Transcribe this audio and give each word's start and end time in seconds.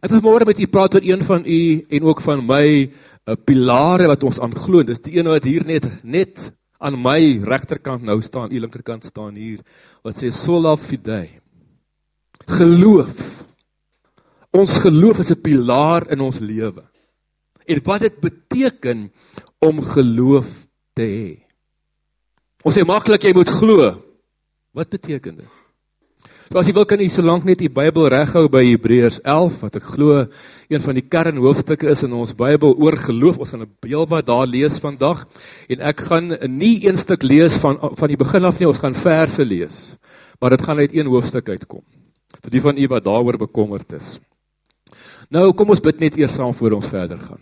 Ek 0.00 0.08
wil 0.14 0.22
môre 0.24 0.46
met 0.48 0.60
u 0.60 0.66
praat 0.72 0.94
oor 0.96 1.04
een 1.04 1.22
van 1.28 1.42
u 1.44 1.60
en 1.92 2.06
ook 2.08 2.22
van 2.24 2.40
my 2.46 2.66
uh, 2.88 3.34
pilare 3.44 4.08
wat 4.08 4.24
ons 4.24 4.40
aanglo. 4.40 4.80
Dis 4.82 5.02
die 5.04 5.18
een 5.18 5.28
wat 5.28 5.44
hier 5.44 5.66
net 5.68 5.88
net 6.02 6.48
aan 6.80 6.96
my 6.96 7.20
regterkant 7.44 8.06
nou 8.08 8.16
staan, 8.24 8.52
u 8.52 8.60
linkerkant 8.60 9.04
staan 9.04 9.36
hier 9.36 9.60
wat 10.00 10.16
sê 10.16 10.30
sola 10.32 10.72
fide. 10.80 11.26
Geloof. 12.48 13.20
Ons 14.56 14.78
geloof 14.80 15.20
is 15.20 15.30
'n 15.30 15.40
pilaar 15.44 16.08
in 16.08 16.20
ons 16.20 16.40
lewe. 16.40 16.82
En 17.68 17.80
wat 17.84 18.00
dit 18.00 18.20
beteken 18.20 19.12
om 19.58 19.82
geloof 19.82 20.48
te 20.94 21.04
hê. 21.04 21.44
Ons 22.64 22.76
sê 22.76 22.84
maklik 22.84 23.22
jy 23.22 23.34
moet 23.34 23.48
glo. 23.48 24.00
Wat 24.72 24.88
beteken 24.88 25.36
dit? 25.36 25.59
So 26.50 26.58
as 26.58 26.66
jy 26.66 26.72
wil 26.74 26.86
kan 26.90 26.98
jy 26.98 27.06
solank 27.14 27.44
net 27.46 27.60
die 27.62 27.70
Bybel 27.70 28.08
reghou 28.10 28.48
by 28.50 28.64
Hebreërs 28.64 29.20
11 29.22 29.60
wat 29.62 29.76
ek 29.78 29.84
glo 29.86 30.24
een 30.66 30.82
van 30.82 30.96
die 30.98 31.04
kernhoofstukke 31.06 31.86
is 31.92 32.00
in 32.02 32.16
ons 32.18 32.32
Bybel 32.34 32.72
oor 32.74 32.96
geloof. 32.98 33.36
Ons 33.38 33.52
gaan 33.54 33.62
'n 33.62 33.86
heel 33.86 34.02
wat 34.10 34.26
daar 34.26 34.50
lees 34.50 34.80
vandag 34.82 35.28
en 35.70 35.78
ek 35.78 36.00
gaan 36.10 36.34
nie 36.58 36.82
een 36.82 36.98
stuk 36.98 37.22
lees 37.22 37.54
van 37.54 37.78
van 37.78 38.08
die 38.08 38.18
begin 38.18 38.44
af 38.44 38.58
nie, 38.58 38.66
ons 38.66 38.82
gaan 38.82 38.98
verse 38.98 39.44
lees. 39.44 39.96
Maar 40.40 40.50
dit 40.50 40.62
gaan 40.62 40.78
uit 40.78 40.92
een 40.92 41.06
hoofstuk 41.06 41.48
uitkom. 41.48 41.84
Vir 42.42 42.50
die 42.50 42.60
van 42.60 42.76
u 42.76 42.86
wat 42.88 43.04
daaroor 43.04 43.38
bekommerd 43.38 43.92
is. 43.92 44.18
Nou 45.30 45.52
kom 45.52 45.70
ons 45.70 45.80
bid 45.80 46.00
net 46.00 46.16
eers 46.16 46.34
saam 46.34 46.52
voor 46.52 46.72
ons 46.72 46.88
verder 46.88 47.18
gaan. 47.18 47.38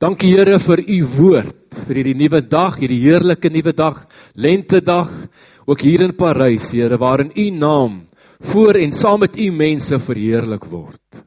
Dankie 0.00 0.34
Here 0.34 0.58
vir 0.58 0.82
u 0.82 1.04
woord, 1.04 1.86
vir 1.86 1.94
hierdie 1.94 2.16
nuwe 2.16 2.40
dag, 2.42 2.76
hierdie 2.76 3.02
heerlike 3.06 3.48
nuwe 3.48 3.72
dag, 3.72 4.04
lentedag 4.34 5.10
ook 5.70 5.84
hier 5.86 6.02
in 6.02 6.16
Parys, 6.18 6.72
Here, 6.74 6.98
waarin 6.98 7.30
U 7.38 7.50
naam 7.54 8.04
voor 8.40 8.74
en 8.80 8.92
saam 8.92 9.20
met 9.22 9.38
U 9.38 9.50
mense 9.54 10.00
verheerlik 10.02 10.64
word. 10.66 11.20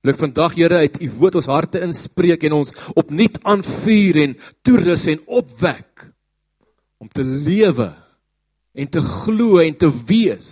Ek 0.00 0.16
vandag, 0.16 0.54
Here, 0.56 0.80
uit 0.80 1.00
U 1.04 1.10
woord 1.20 1.36
ons 1.42 1.50
harte 1.50 1.82
inspreek 1.84 2.46
en 2.48 2.56
ons 2.62 2.72
opnuut 2.96 3.36
aanvuur 3.44 4.22
en 4.24 4.36
toerus 4.64 5.04
en 5.12 5.20
opwek 5.28 6.06
om 7.00 7.10
te 7.12 7.24
lewe 7.24 7.90
en 8.72 8.88
te 8.88 9.02
glo 9.04 9.60
en 9.60 9.76
te 9.76 9.90
wees 10.08 10.48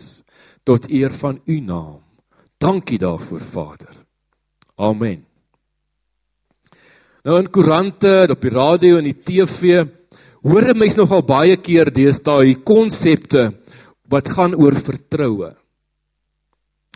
tot 0.69 0.91
eer 0.93 1.15
van 1.17 1.41
U 1.49 1.61
naam. 1.65 2.03
Dankie 2.61 2.99
daarvoor, 3.01 3.41
Vader. 3.41 3.95
Amen. 4.77 5.25
Nou 7.25 7.39
in 7.41 7.49
koerante, 7.53 8.27
op 8.29 8.43
die 8.45 8.53
radio 8.53 8.99
en 8.99 9.09
die 9.09 9.17
TV 9.17 9.87
Hoor 10.43 10.71
'n 10.71 10.79
mens 10.79 10.95
nogal 10.95 11.23
baie 11.23 11.57
keer 11.57 11.91
deesdae 11.91 12.45
die 12.45 12.63
konsepte 12.63 13.53
wat 14.09 14.29
gaan 14.29 14.55
oor 14.55 14.75
vertroue. 14.75 15.55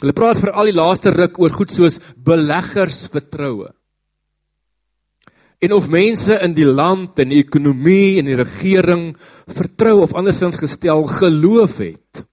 Hulle 0.01 0.13
praat 0.13 0.41
vir 0.41 0.51
al 0.51 0.71
die 0.71 0.79
laaste 0.79 1.11
ruk 1.11 1.39
oor 1.39 1.51
goed 1.51 1.71
soos 1.71 2.01
beleggers 2.17 3.09
vertroue. 3.13 3.71
En 5.63 5.73
of 5.73 5.89
mense 5.89 6.39
in 6.43 6.55
die 6.55 6.67
land 6.67 7.19
en 7.23 7.31
die 7.31 7.39
ekonomie 7.39 8.19
en 8.19 8.27
die 8.27 8.39
regering 8.39 9.13
vertrou 9.47 10.01
of 10.03 10.15
andersins 10.15 10.59
gestel 10.59 11.07
geloof 11.07 11.79
het. 11.79 12.25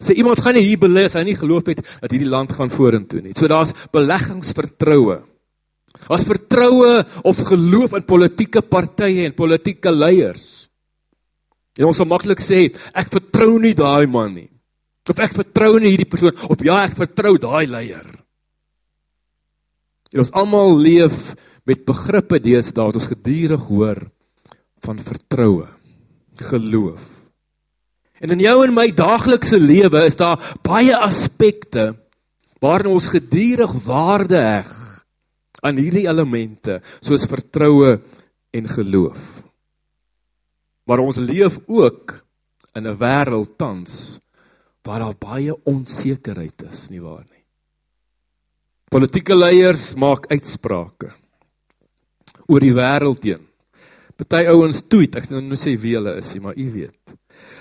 Sê 0.00 0.16
iemand 0.16 0.40
gaan 0.40 0.56
nie 0.56 0.64
hier 0.64 0.80
belê 0.80 1.06
as 1.08 1.16
hy 1.16 1.24
nie 1.28 1.36
geloof 1.36 1.66
het 1.72 1.80
dat 2.00 2.12
hierdie 2.12 2.28
land 2.28 2.52
gaan 2.52 2.72
vorentoe 2.72 3.20
nie. 3.20 3.32
So 3.36 3.48
daar's 3.48 3.72
beleggingsvertroue. 3.92 5.20
As 6.10 6.26
vertroue 6.26 7.04
of 7.26 7.42
geloof 7.46 7.96
in 7.98 8.06
politieke 8.06 8.62
partye 8.62 9.26
en 9.26 9.36
politieke 9.36 9.92
leiers. 9.92 10.70
En 11.78 11.88
ons 11.90 11.96
sal 11.96 12.08
maklik 12.10 12.42
sê 12.42 12.68
ek 12.94 13.12
vertrou 13.12 13.58
nie 13.62 13.74
daai 13.78 14.06
man 14.10 14.34
nie. 14.34 14.50
Of 15.10 15.18
ek 15.18 15.34
vertrou 15.34 15.78
nie 15.80 15.90
hierdie 15.90 16.08
persoon 16.10 16.36
of 16.46 16.60
ja, 16.62 16.84
ek 16.86 16.98
vertrou 16.98 17.34
daai 17.42 17.66
leier. 17.70 18.06
En 20.10 20.22
ons 20.22 20.32
almal 20.38 20.76
leef 20.78 21.32
met 21.66 21.86
begrippe 21.86 22.40
deesdae 22.42 22.86
wat 22.88 22.98
ons 22.98 23.10
gedurig 23.10 23.62
hoor 23.70 24.02
van 24.86 25.00
vertroue, 25.04 25.66
geloof. 26.50 27.02
En 28.20 28.34
in 28.34 28.42
jou 28.42 28.56
en 28.64 28.74
my 28.76 28.88
daaglikse 28.92 29.58
lewe 29.60 30.04
is 30.08 30.18
daar 30.20 30.40
baie 30.66 30.96
aspekte 30.96 31.92
waarin 32.60 32.92
ons 32.92 33.08
gedurig 33.12 33.72
waarde 33.86 34.40
heg 34.40 34.79
aan 35.62 35.80
hierdie 35.80 36.06
elemente 36.08 36.80
soos 37.00 37.28
vertroue 37.30 37.98
en 38.50 38.68
geloof. 38.68 39.20
Maar 40.86 41.04
ons 41.04 41.20
leef 41.22 41.60
ook 41.66 42.16
in 42.74 42.86
'n 42.86 42.98
wêreld 42.98 43.56
tans 43.56 44.20
waar 44.82 44.98
daar 44.98 45.18
baie 45.18 45.54
onsekerheid 45.64 46.62
is, 46.70 46.88
nie 46.90 47.00
waar 47.00 47.24
nie? 47.30 47.44
Politieke 48.90 49.36
leiers 49.36 49.94
maak 49.94 50.26
uitsprake 50.26 51.12
oor 52.48 52.60
die 52.60 52.74
wêreld 52.74 53.22
heen. 53.22 53.46
Party 54.16 54.46
ouens 54.50 54.82
tweet, 54.82 55.14
ek 55.16 55.30
nou 55.30 55.56
sê 55.56 55.76
wie 55.78 55.94
hulle 55.94 56.16
is, 56.18 56.34
maar 56.42 56.58
u 56.58 56.66
weet. 56.72 57.14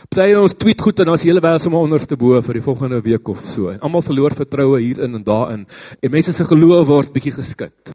Party 0.10 0.34
ons 0.34 0.56
tweet 0.58 0.82
goed 0.82 1.00
en 1.04 1.06
dan 1.06 1.18
is 1.20 1.22
die 1.22 1.30
hele 1.30 1.42
wêreld 1.44 1.62
sommer 1.62 1.84
onderste 1.86 2.16
bo 2.18 2.40
vir 2.42 2.58
die 2.58 2.64
volgende 2.66 2.98
week 3.06 3.30
of 3.30 3.44
so. 3.46 3.70
Almal 3.78 4.02
verloor 4.02 4.34
vertroue 4.34 4.80
hierin 4.82 5.20
en 5.20 5.26
daarin 5.26 5.68
en 6.02 6.14
mense 6.16 6.34
se 6.34 6.46
geloof 6.50 6.88
word 6.90 7.12
bietjie 7.14 7.36
geskit. 7.36 7.92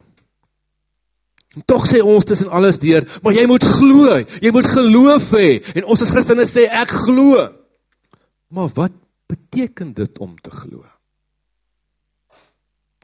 En 1.59 1.65
tog 1.67 1.89
sê 1.91 1.99
ons 1.99 2.23
tussen 2.23 2.47
alles 2.55 2.79
deur, 2.79 3.03
maar 3.23 3.35
jy 3.35 3.43
moet 3.51 3.67
glo, 3.67 4.15
jy 4.39 4.53
moet 4.55 4.71
geloof 4.71 5.27
hê 5.35 5.49
en 5.75 5.91
ons 5.91 6.07
as 6.07 6.15
Christene 6.15 6.47
sê 6.47 6.69
ek 6.71 6.95
glo. 7.03 7.49
Maar 8.55 8.71
wat 8.79 8.95
beteken 9.27 9.91
dit 9.99 10.23
om 10.23 10.39
te 10.39 10.55
glo? 10.55 10.87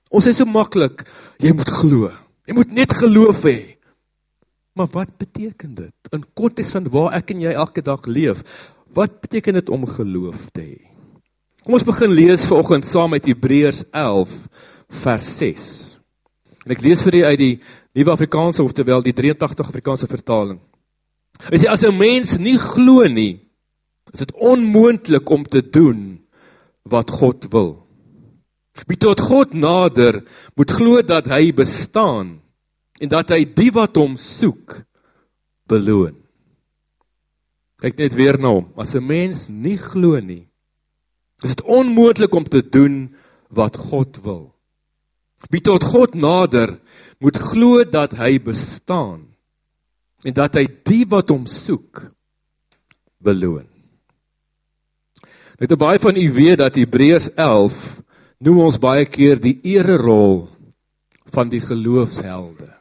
Ons 0.08 0.28
sê 0.28 0.38
so 0.40 0.48
maklik, 0.48 1.04
jy 1.44 1.52
moet 1.52 1.76
glo. 1.84 2.16
Jy 2.48 2.56
moet 2.56 2.76
net 2.80 2.96
geloof 2.96 3.44
hê. 3.44 3.60
Maar 4.80 4.88
wat 4.96 5.18
beteken 5.20 5.76
dit 5.76 6.16
in 6.16 6.24
konteks 6.32 6.72
van 6.72 6.88
waar 6.92 7.18
ek 7.20 7.36
en 7.36 7.44
jy 7.44 7.60
elke 7.60 7.84
dag 7.84 8.08
leef? 8.08 8.40
Wat 8.94 9.22
beteken 9.24 9.54
dit 9.54 9.70
om 9.70 9.86
geloof 9.88 10.50
te 10.52 10.62
hê? 10.62 10.80
Kom 11.64 11.78
ons 11.78 11.86
begin 11.88 12.12
lees 12.12 12.48
vanoggend 12.50 12.88
saam 12.88 13.14
met 13.14 13.28
Hebreërs 13.30 13.86
11 13.94 14.32
vers 15.04 15.30
6. 15.38 15.68
En 16.66 16.74
ek 16.76 16.84
lees 16.84 17.04
vir 17.06 17.22
u 17.22 17.24
uit 17.30 17.40
die 17.40 17.54
Nuwe 17.96 18.12
Afrikaanse 18.14 18.64
oftewel 18.64 19.04
die 19.06 19.16
83 19.16 19.70
Afrikaanse 19.72 20.10
vertaling. 20.12 20.60
Hy 21.48 21.58
sê 21.58 21.70
as 21.72 21.84
'n 21.84 21.96
mens 21.98 22.38
nie 22.38 22.58
glo 22.58 23.08
nie, 23.08 23.40
is 24.14 24.20
dit 24.20 24.32
onmoontlik 24.36 25.30
om 25.30 25.44
te 25.44 25.62
doen 25.62 26.20
wat 26.84 27.10
God 27.12 27.48
wil. 27.52 27.88
Wie 28.88 28.98
tot 28.98 29.20
God 29.20 29.54
nader, 29.54 30.24
moet 30.56 30.72
glo 30.72 31.02
dat 31.02 31.28
hy 31.28 31.52
bestaan 31.52 32.42
en 33.00 33.10
dat 33.10 33.30
hy 33.30 33.46
die 33.46 33.72
wat 33.72 33.96
hom 33.96 34.18
soek 34.18 34.84
beloon. 35.68 36.21
Kyk 37.82 37.98
net 37.98 38.14
weer 38.14 38.38
na 38.38 38.54
hom. 38.54 38.70
As 38.78 38.96
'n 38.96 39.06
mens 39.06 39.50
nie 39.50 39.78
glo 39.78 40.20
nie, 40.20 40.48
is 41.42 41.56
dit 41.56 41.66
onmoontlik 41.66 42.34
om 42.34 42.44
te 42.44 42.62
doen 42.62 43.16
wat 43.50 43.78
God 43.78 44.22
wil. 44.24 44.54
Wie 45.50 45.62
tot 45.62 45.84
God 45.84 46.14
nader, 46.14 46.80
moet 47.20 47.38
glo 47.38 47.84
dat 47.84 48.14
hy 48.18 48.38
bestaan 48.40 49.26
en 50.24 50.34
dat 50.34 50.54
hy 50.54 50.68
die 50.86 51.06
wat 51.10 51.30
hom 51.30 51.46
soek 51.50 52.12
beloon. 53.18 53.66
Net 55.62 55.78
baie 55.78 56.00
van 56.02 56.18
u 56.18 56.26
weet 56.34 56.58
dat 56.58 56.78
Hebreërs 56.78 57.34
11 57.38 58.02
noem 58.42 58.60
ons 58.66 58.80
baie 58.82 59.06
keer 59.06 59.38
die 59.42 59.60
ererol 59.62 60.48
van 61.34 61.50
die 61.50 61.62
geloofshelde. 61.62 62.81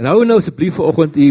En 0.00 0.06
hou 0.08 0.22
nou 0.24 0.38
asseblief 0.40 0.78
vanoggend 0.78 1.18
u 1.20 1.26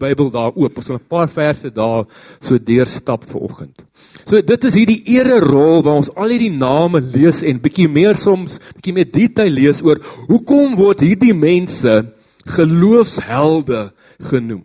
Bybel 0.00 0.30
daar 0.32 0.54
oop. 0.56 0.78
Ons 0.80 0.86
gaan 0.88 0.96
'n 0.96 1.08
paar 1.08 1.28
verse 1.28 1.68
daar 1.72 2.06
so 2.40 2.56
deurstap 2.58 3.24
vanoggend. 3.28 3.76
So 4.24 4.40
dit 4.40 4.64
is 4.64 4.74
hierdie 4.74 5.02
ererol 5.04 5.82
waar 5.82 6.00
ons 6.00 6.14
al 6.14 6.32
hierdie 6.32 6.56
name 6.56 7.00
lees 7.00 7.42
en 7.42 7.60
bietjie 7.60 7.88
meer 7.88 8.16
soms 8.16 8.58
bietjie 8.74 8.92
meer 8.92 9.10
detail 9.12 9.52
lees 9.52 9.82
oor 9.82 10.00
hoekom 10.28 10.76
word 10.76 11.00
hierdie 11.00 11.34
mense 11.34 12.14
geloofshelde 12.46 13.92
genoem. 14.18 14.64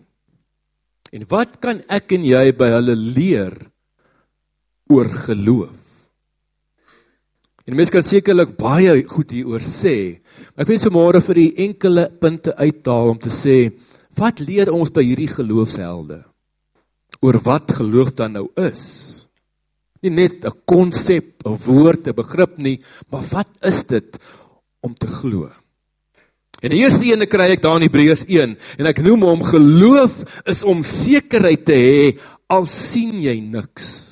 En 1.12 1.26
wat 1.28 1.60
kan 1.60 1.84
ek 1.90 2.12
en 2.12 2.24
jy 2.24 2.54
by 2.56 2.70
hulle 2.72 2.96
leer 2.96 3.58
oor 4.88 5.10
geloof? 5.10 6.08
En 7.68 7.76
mense 7.76 7.92
kan 7.92 8.04
sekerlik 8.04 8.56
baie 8.58 9.04
goed 9.04 9.32
hieroor 9.32 9.60
sê, 9.60 10.21
Ek 10.62 10.70
wens 10.70 10.84
vanmôre 10.86 11.24
vir 11.26 11.38
die 11.40 11.52
enkele 11.64 12.04
punte 12.22 12.52
uithaal 12.54 13.16
om 13.16 13.18
te 13.18 13.32
sê 13.34 13.72
wat 14.20 14.44
leer 14.46 14.70
ons 14.70 14.92
by 14.94 15.02
hierdie 15.02 15.32
geloofshelde 15.32 16.20
oor 17.26 17.38
wat 17.42 17.74
geloof 17.80 18.12
dan 18.20 18.36
nou 18.38 18.44
is. 18.62 18.84
Nie 20.06 20.12
net 20.14 20.46
'n 20.46 20.54
konsep, 20.66 21.42
'n 21.46 21.58
woord, 21.66 22.08
'n 22.08 22.14
begrip 22.14 22.58
nie, 22.58 22.80
maar 23.10 23.26
wat 23.32 23.50
is 23.64 23.82
dit 23.84 24.20
om 24.82 24.94
te 24.94 25.08
glo? 25.08 25.50
En 26.62 26.70
die 26.70 26.84
eerste 26.84 27.06
een 27.06 27.28
kry 27.28 27.50
ek 27.52 27.62
daar 27.62 27.78
in 27.78 27.90
Hebreërs 27.90 28.26
1 28.28 28.58
en 28.78 28.86
ek 28.86 29.02
noem 29.02 29.22
hom 29.22 29.42
geloof 29.42 30.44
is 30.46 30.64
om 30.64 30.84
sekerheid 30.84 31.66
te 31.66 31.74
hê 31.74 32.20
al 32.48 32.68
sien 32.68 33.22
jy 33.22 33.40
niks. 33.40 34.11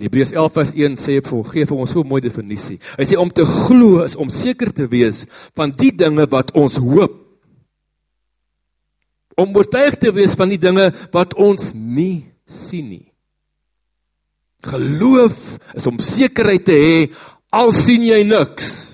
In 0.00 0.06
Hebreërs 0.06 0.30
11 0.32 0.52
vers 0.56 0.70
1 0.72 0.94
sê 0.96 1.14
hy 1.20 1.40
gee 1.52 1.66
vir 1.68 1.76
ons 1.76 1.90
so 1.92 2.00
'n 2.00 2.08
mooi 2.08 2.22
definisie. 2.24 2.78
Hy 2.96 3.04
sê 3.04 3.18
om 3.20 3.28
te 3.28 3.44
glo 3.44 4.00
is 4.00 4.16
om 4.16 4.30
seker 4.30 4.72
te 4.72 4.88
wees 4.88 5.26
van 5.54 5.70
die 5.70 5.92
dinge 5.92 6.24
wat 6.30 6.52
ons 6.56 6.76
hoop. 6.80 7.12
Om 9.36 9.56
oortuig 9.56 9.98
te 10.00 10.10
wees 10.12 10.32
van 10.34 10.48
die 10.48 10.58
dinge 10.58 10.90
wat 11.12 11.34
ons 11.34 11.74
nie 11.74 12.32
sien 12.48 12.88
nie. 12.88 13.12
Geloof 14.64 15.36
is 15.74 15.86
om 15.86 15.98
sekerheid 15.98 16.64
te 16.64 16.72
hê 16.72 17.12
al 17.52 17.70
sien 17.72 18.00
jy 18.02 18.24
niks. 18.24 18.88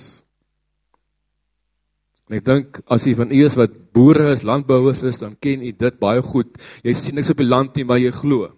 En 2.26 2.36
ek 2.36 2.44
dink 2.44 2.82
as 2.90 3.06
jy 3.06 3.14
van 3.14 3.30
u 3.30 3.46
is 3.46 3.54
wat 3.54 3.70
boere 3.94 4.32
is, 4.32 4.42
landbouers 4.42 5.04
is, 5.04 5.18
dan 5.18 5.36
ken 5.38 5.62
u 5.62 5.70
dit 5.70 5.98
baie 6.00 6.20
goed. 6.20 6.58
Jy 6.82 6.94
sien 6.94 7.14
niks 7.14 7.30
op 7.30 7.38
die 7.38 7.46
land 7.46 7.76
nie, 7.76 7.84
maar 7.84 8.02
jy 8.02 8.10
glo. 8.10 8.50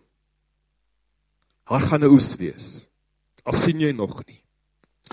Daar 1.69 1.81
gaan 1.81 2.01
'n 2.01 2.11
oes 2.11 2.37
wees. 2.37 2.87
Al 3.45 3.55
sien 3.55 3.81
jy 3.81 3.93
nog 3.93 4.25
nie. 4.27 4.41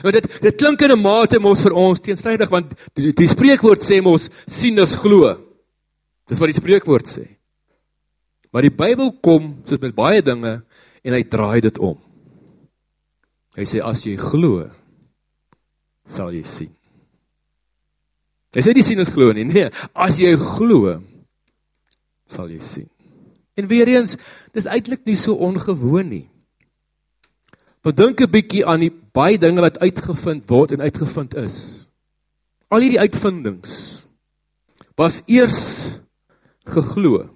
Nou 0.03 0.11
dit 0.11 0.41
dit 0.41 0.55
klink 0.55 0.81
in 0.81 0.91
'n 0.91 1.01
mate 1.01 1.39
mos 1.39 1.61
vir 1.61 1.73
ons 1.73 1.99
teenstrydig 1.99 2.49
want 2.49 2.73
die, 2.93 3.11
die 3.13 3.27
spreekwoord 3.27 3.83
sê 3.83 4.01
mos 4.01 4.29
sien 4.47 4.77
is 4.79 4.95
glo. 4.95 5.37
Dis 6.27 6.39
wat 6.39 6.47
die 6.47 6.61
spreekwoord 6.61 7.07
sê. 7.07 7.27
Maar 8.51 8.61
die 8.61 8.75
Bybel 8.75 9.11
kom 9.21 9.61
soos 9.65 9.79
met 9.79 9.95
baie 9.95 10.21
dinge 10.21 10.63
en 11.03 11.13
hy 11.13 11.23
draai 11.23 11.61
dit 11.61 11.77
om. 11.77 11.97
Hy 13.55 13.63
sê 13.63 13.81
as 13.83 14.03
jy 14.03 14.15
glo 14.15 14.69
sal 16.07 16.31
jy 16.31 16.43
sien. 16.43 16.71
Hy 18.55 18.61
sê 18.61 18.73
nie 18.73 18.83
sien 18.83 18.99
is 18.99 19.11
glo 19.11 19.31
nie. 19.33 19.43
Nee, 19.51 19.69
as 19.93 20.19
jy 20.19 20.35
glo 20.35 21.01
sal 22.27 22.49
jy 22.49 22.59
sien. 22.59 22.89
En 23.55 23.67
weer 23.67 23.87
eens, 23.87 24.17
dis 24.53 24.67
eintlik 24.67 25.05
nie 25.05 25.15
so 25.15 25.35
ongewoon 25.35 26.09
nie. 26.09 26.25
Bedink 27.85 28.21
'n 28.21 28.31
bietjie 28.31 28.65
aan 28.65 28.81
die 28.81 28.93
baie 29.13 29.37
dinge 29.37 29.61
wat 29.61 29.77
uitgevind 29.77 30.49
word 30.49 30.71
en 30.73 30.81
uitgevind 30.81 31.35
is. 31.37 31.85
Al 32.73 32.81
hierdie 32.81 32.99
uitvindings 32.99 34.05
was 34.97 35.21
eers 35.29 35.99
geglo 36.65 37.29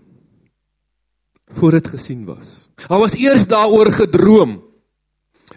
voor 1.54 1.78
dit 1.78 1.88
gesien 1.88 2.26
was. 2.26 2.66
Daar 2.88 3.00
was 3.00 3.14
eers 3.14 3.46
daaroor 3.46 3.92
gedroom. 3.94 4.64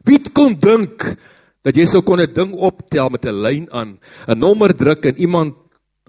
Wie 0.05 0.21
kon 0.33 0.59
dink 0.61 1.17
dat 1.65 1.77
jy 1.77 1.87
sou 1.87 2.03
kon 2.03 2.21
'n 2.21 2.35
ding 2.35 2.53
optel 2.53 3.09
met 3.09 3.25
'n 3.25 3.41
lyn 3.43 3.67
aan, 3.73 3.99
'n 4.29 4.39
nommer 4.39 4.77
druk 4.77 5.05
en 5.05 5.17
iemand 5.17 5.55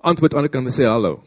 antwoord 0.02 0.36
aan 0.36 0.44
die 0.44 0.50
kant 0.50 0.68
en 0.68 0.74
sê 0.74 0.84
hallo. 0.84 1.24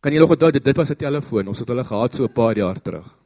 Kan 0.00 0.12
nog 0.12 0.30
onthou 0.30 0.50
dit 0.50 0.76
was 0.76 0.90
'n 0.90 0.96
telefoon, 0.96 1.48
ons 1.48 1.58
het 1.58 1.68
hulle 1.68 1.84
gehad 1.84 2.14
so 2.14 2.24
'n 2.24 2.32
paar 2.32 2.56
jaar 2.56 2.82
terug. 2.82 3.19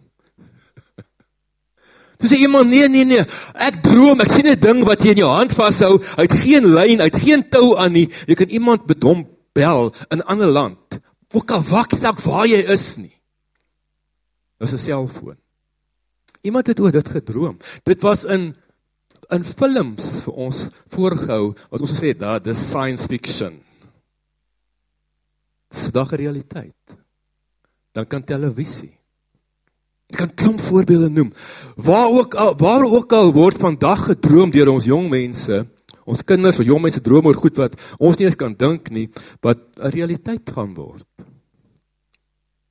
Dis 2.25 2.39
iemand 2.41 2.71
nee 2.73 2.89
nee 2.89 3.05
nee, 3.05 3.25
ek 3.61 3.83
droom, 3.85 4.23
ek 4.25 4.31
sien 4.33 4.49
'n 4.49 4.61
ding 4.61 4.81
wat 4.89 5.05
jy 5.05 5.13
in 5.13 5.21
jou 5.21 5.29
hand 5.29 5.53
vashou, 5.53 6.01
hy 6.17 6.25
het 6.25 6.37
geen 6.41 6.65
lyn, 6.65 7.03
hy 7.03 7.09
het 7.11 7.21
geen 7.21 7.45
tou 7.53 7.77
aan 7.77 7.93
nie. 7.93 8.09
Jy 8.25 8.35
kan 8.35 8.49
iemand 8.49 8.87
bedom 8.89 9.27
bel 9.53 9.93
in 10.09 10.19
'n 10.19 10.27
ander 10.33 10.49
land. 10.49 11.01
Al 11.35 11.63
waksak 11.63 12.23
waar 12.25 12.47
jy 12.47 12.63
is 12.73 12.97
nie. 12.97 13.13
Dis 14.59 14.73
'n 14.73 14.79
selfoon. 14.79 15.37
Iemand 16.43 16.67
het 16.67 16.81
oor 16.81 16.93
dit 16.93 17.09
gedroom. 17.09 17.59
Dit 17.85 18.03
was 18.03 18.25
in 18.25 18.55
in 19.31 19.45
films 19.45 20.23
vir 20.25 20.35
ons 20.35 20.67
voorgehou 20.89 21.55
wat 21.71 21.81
ons 21.81 21.93
gesê 21.93 22.13
het, 22.13 22.19
da 22.19 22.39
dis 22.39 22.69
science 22.71 23.07
fiction. 23.07 23.61
Dis 25.71 25.91
dag 25.93 26.13
'n 26.13 26.17
realiteit. 26.17 26.97
Dan 27.93 28.07
kan 28.07 28.25
televisie. 28.25 28.99
Ek 30.13 30.19
kan 30.21 30.35
klomp 30.35 30.61
voorbeelde 30.61 31.09
noem. 31.11 31.33
Waar 31.77 32.11
ook 32.13 32.35
al 32.35 32.57
waar 32.61 32.85
ook 32.85 33.13
al 33.13 33.33
word 33.33 33.57
vandag 33.61 34.05
gedroom 34.11 34.53
deur 34.55 34.75
ons 34.75 34.89
jong 34.89 35.09
mense, 35.11 35.65
ons 36.05 36.23
kinders 36.23 36.61
of 36.61 36.69
jong 36.69 36.83
mense 36.85 37.01
droom 37.01 37.27
oor 37.31 37.41
goed 37.41 37.57
wat 37.57 37.79
ons 37.99 38.19
nie 38.19 38.29
eens 38.29 38.39
kan 38.39 38.55
dink 38.55 38.91
nie, 38.91 39.09
wat 39.41 39.59
'n 39.79 39.91
realiteit 39.91 40.51
gaan 40.51 40.75
word 40.75 41.09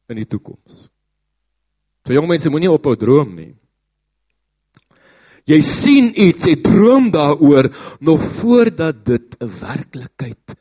in 0.09 0.17
die 0.21 0.29
toekoms. 0.29 0.89
So 2.05 2.13
jong 2.13 2.27
mense 2.27 2.49
moenie 2.49 2.71
ophou 2.71 2.95
droom 2.95 3.35
nie. 3.35 3.53
Jy 5.47 5.59
sien 5.61 6.11
iets, 6.15 6.45
jy 6.47 6.55
droom 6.63 7.09
daaroor 7.11 7.67
nog 7.99 8.21
voordat 8.39 9.05
dit 9.05 9.35
'n 9.39 9.51
werklikheid 9.59 10.55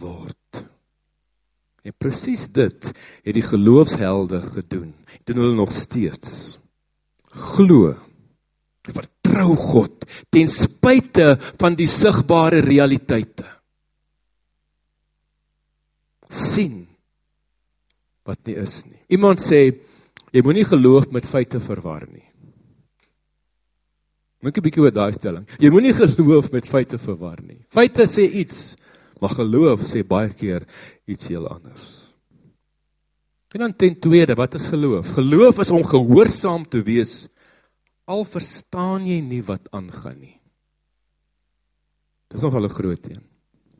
word. 0.00 0.41
En 1.82 1.94
presies 1.98 2.46
dit 2.46 2.92
het 3.24 3.34
die 3.34 3.42
geloofshelde 3.42 4.40
gedoen. 4.54 4.92
Doen 5.24 5.36
hulle 5.42 5.54
nog 5.58 5.74
steeds. 5.74 6.58
Glo. 7.54 7.96
Vertrou 8.82 9.56
God 9.56 10.06
ten 10.30 10.48
spyte 10.48 11.36
van 11.58 11.74
die 11.78 11.88
sigbare 11.90 12.62
realiteite. 12.64 13.46
sien 16.32 16.86
wat 18.26 18.40
nie 18.48 18.56
is 18.62 18.82
nie. 18.86 19.00
Iemand 19.12 19.42
sê 19.42 19.64
jy 20.32 20.42
moenie 20.44 20.64
geloof 20.64 21.10
met 21.12 21.26
feite 21.28 21.60
verwar 21.60 22.06
nie. 22.08 22.24
Dink 24.42 24.58
'n 24.58 24.64
bietjie 24.64 24.82
oor 24.82 24.94
daai 24.94 25.12
stelling. 25.12 25.46
Jy 25.58 25.70
moenie 25.70 25.92
geloof 25.92 26.50
met 26.52 26.66
feite 26.66 26.98
verwar 26.98 27.38
nie. 27.42 27.60
Feite 27.70 28.06
sê 28.06 28.26
iets, 28.26 28.76
maar 29.20 29.30
geloof 29.30 29.82
sê 29.86 30.02
baie 30.02 30.32
keer 30.32 30.66
iets 31.12 31.28
heel 31.32 31.46
anders. 31.48 31.90
En 33.52 33.60
dan 33.60 33.76
ten 33.76 33.98
tweede, 34.00 34.34
wat 34.34 34.54
is 34.56 34.70
geloof? 34.72 35.12
Geloof 35.18 35.58
is 35.60 35.70
om 35.70 35.84
gehoorsaam 35.84 36.64
te 36.68 36.80
wees 36.82 37.26
al 38.08 38.24
verstaan 38.24 39.04
jy 39.06 39.20
nie 39.20 39.42
wat 39.44 39.68
aangaan 39.76 40.18
nie. 40.18 40.38
Dis 42.32 42.40
nogal 42.40 42.64
'n 42.64 42.76
groot 42.78 43.04
een. 43.06 43.22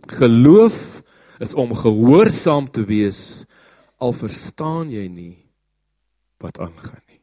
Geloof 0.06 1.02
is 1.38 1.54
om 1.54 1.74
gehoorsaam 1.74 2.70
te 2.70 2.84
wees 2.84 3.44
al 3.96 4.12
verstaan 4.12 4.90
jy 4.90 5.06
nie 5.08 5.38
wat 6.38 6.58
aangaan 6.58 7.02
nie. 7.08 7.20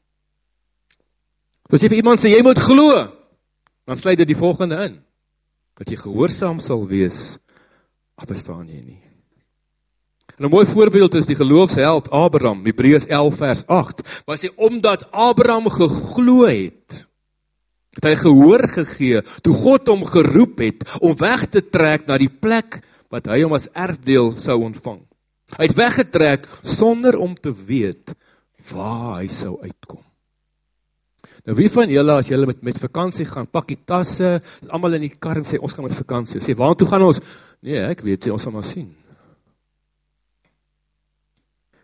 As 1.69 1.81
jy 1.81 1.89
vir 1.89 2.01
iemand 2.01 2.19
sê 2.19 2.31
jy 2.31 2.41
moet 2.43 2.59
glo, 2.59 3.07
dan 3.85 3.95
sluit 3.95 4.17
dit 4.17 4.27
die 4.27 4.39
volgende 4.39 4.75
in 4.85 4.99
dat 5.77 5.89
jy 5.89 5.95
gehoorsaam 5.95 6.59
sal 6.59 6.87
wees 6.87 7.37
of 8.15 8.27
verstaan 8.27 8.67
jy 8.67 8.81
nie. 8.83 9.08
En 10.39 10.45
'n 10.45 10.49
mooi 10.49 10.65
voorbeeld 10.65 11.13
is 11.13 11.25
die 11.25 11.35
geloofsheld 11.35 12.09
Abraham, 12.09 12.63
Hebreërs 12.63 13.05
11 13.05 13.35
vers 13.35 13.65
8, 13.65 14.23
waar 14.25 14.37
sê 14.37 14.53
omdat 14.55 15.11
Abraham 15.11 15.69
geglo 15.69 16.45
het, 16.45 17.07
het 17.89 18.03
hy 18.03 18.15
gehoor 18.15 18.67
gegee 18.67 19.21
toe 19.41 19.53
God 19.53 19.87
hom 19.87 20.05
geroep 20.05 20.59
het 20.59 20.97
om 20.99 21.17
weg 21.17 21.45
te 21.49 21.69
trek 21.69 22.05
na 22.07 22.17
die 22.17 22.31
plek 22.31 22.79
wat 23.09 23.27
hy 23.27 23.41
hom 23.43 23.53
as 23.53 23.67
erfdeel 23.73 24.31
sou 24.31 24.61
ontvang. 24.63 25.01
Hy 25.57 25.65
het 25.67 25.75
weggetrek 25.75 26.47
sonder 26.63 27.17
om 27.17 27.35
te 27.35 27.51
weet 27.65 28.15
waar 28.71 29.19
hy 29.19 29.27
sou 29.27 29.57
uitkom. 29.61 30.03
Nou 31.43 31.55
wie 31.55 31.69
van 31.69 31.89
julle 31.89 32.15
as 32.15 32.27
julle 32.27 32.45
met 32.45 32.61
met 32.63 32.79
vakansie 32.79 33.25
gaan, 33.25 33.47
pak 33.47 33.67
die 33.67 33.79
tasse, 33.85 34.41
almal 34.69 34.93
in 34.93 35.01
die 35.01 35.17
kar 35.19 35.35
en 35.35 35.43
sê 35.43 35.59
ons 35.59 35.73
gaan 35.73 35.83
met 35.83 35.99
vakansie. 35.99 36.39
Sê 36.39 36.55
waartoe 36.55 36.87
gaan 36.87 37.01
ons? 37.01 37.19
Nee, 37.59 37.83
ek 37.89 38.01
weet 38.07 38.25
jy 38.25 38.31
ons 38.31 38.43
sal 38.43 38.55
maar 38.55 38.63
sien. 38.63 38.95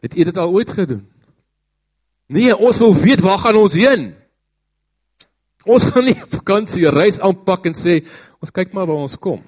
Het 0.06 0.14
jy 0.14 0.28
dit 0.30 0.38
al 0.42 0.54
ooit 0.54 0.72
gedoen? 0.72 1.02
Nee, 2.30 2.54
ons 2.54 2.80
wil 2.82 2.94
weet 2.98 3.24
waar 3.26 3.42
gaan 3.42 3.58
ons 3.60 3.76
heen? 3.78 4.14
Ons 5.66 5.90
gaan 5.90 6.06
nie 6.06 6.18
vakansie 6.38 6.86
reis 6.94 7.20
aanpak 7.20 7.68
en 7.70 7.78
sê 7.78 8.00
ons 8.42 8.54
kyk 8.54 8.74
maar 8.74 8.88
waar 8.90 9.04
ons 9.06 9.18
kom. 9.18 9.42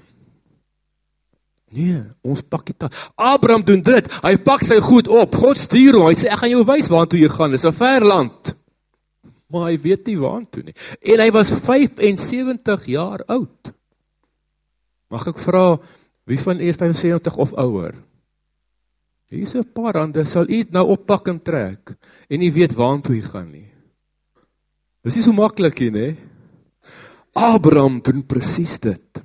Nee, 1.73 1.99
ons 2.25 2.41
pak 2.41 2.65
dit. 2.69 2.85
Abraham 3.15 3.65
doen 3.65 3.81
dit. 3.85 4.05
Hy 4.23 4.37
pak 4.41 4.63
sy 4.65 4.79
goed 4.81 5.09
op. 5.11 5.35
God 5.35 5.59
stuur 5.59 5.99
hom. 5.99 6.07
Hy 6.09 6.15
sê 6.17 6.31
ek 6.31 6.41
gaan 6.41 6.53
jou 6.55 6.63
wys 6.65 6.89
waartoe 6.89 7.19
jy 7.21 7.29
gaan. 7.33 7.53
Dis 7.53 7.67
'n 7.67 7.75
ver 7.75 8.05
land 8.07 8.55
maar 9.51 9.69
hy 9.71 9.77
weet 9.79 10.09
nie 10.09 10.17
waartoe 10.19 10.63
nie. 10.67 10.75
En 11.13 11.23
hy 11.23 11.29
was 11.35 11.53
75 11.55 12.87
jaar 12.91 13.23
oud. 13.31 13.71
Mag 15.11 15.27
ek 15.31 15.39
vra 15.39 15.77
wie 16.27 16.39
van 16.41 16.59
u 16.59 16.67
is 16.67 16.79
75 16.79 17.37
of 17.39 17.53
ouer? 17.55 17.95
Hier 19.27 19.43
is 19.43 19.55
'n 19.55 19.71
paar 19.73 19.97
hande, 19.97 20.25
sal 20.25 20.47
u 20.49 20.63
nou 20.71 20.87
oppak 20.87 21.27
en 21.27 21.41
trek 21.41 21.95
en 22.29 22.39
nie 22.39 22.51
weet 22.51 22.73
waartoe 22.73 23.15
hy 23.15 23.21
gaan 23.21 23.51
nie. 23.51 23.67
Dis 25.03 25.15
nie 25.15 25.23
so 25.23 25.31
maklik 25.31 25.79
nie? 25.79 26.15
Abraham 27.33 28.01
doen 28.01 28.23
presies 28.25 28.79
dit. 28.79 29.21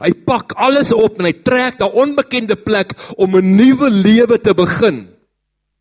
Hy 0.00 0.12
pak 0.26 0.52
alles 0.58 0.92
op 0.92 1.20
en 1.20 1.28
hy 1.28 1.32
trek 1.32 1.78
na 1.78 1.86
'n 1.86 1.98
onbekende 2.02 2.56
plek 2.56 2.92
om 3.16 3.36
'n 3.36 3.56
nuwe 3.56 3.90
lewe 3.90 4.38
te 4.38 4.54
begin. 4.54 5.08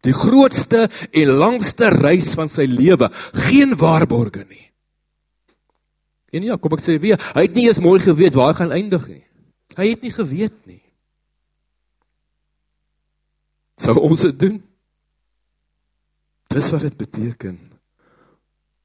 Die 0.04 0.14
grootste 0.14 0.90
en 1.12 1.28
langste 1.28 1.90
reis 1.90 2.34
van 2.34 2.50
sy 2.50 2.66
lewe, 2.66 3.10
geen 3.34 3.76
waarborge 3.76 4.46
nie. 4.50 4.72
En 6.32 6.44
ja, 6.44 6.58
kom 6.58 6.74
ek 6.74 6.84
sê 6.84 7.00
weer, 7.00 7.18
hy 7.34 7.42
het 7.42 7.56
nie 7.56 7.68
eens 7.68 7.80
mooi 7.80 8.00
geweet 8.00 8.34
waar 8.34 8.54
hy 8.54 8.54
gaan 8.54 8.72
eindig 8.72 9.08
nie. 9.08 9.24
Hy 9.76 9.90
het 9.90 10.02
nie 10.02 10.12
geweet 10.12 10.66
nie. 10.66 10.85
Sou 13.82 13.98
ons 14.00 14.22
dit 14.28 14.40
doen? 14.40 14.60
Dis 16.56 16.72
wat 16.72 16.86
dit 16.86 16.98
beteken 16.98 17.60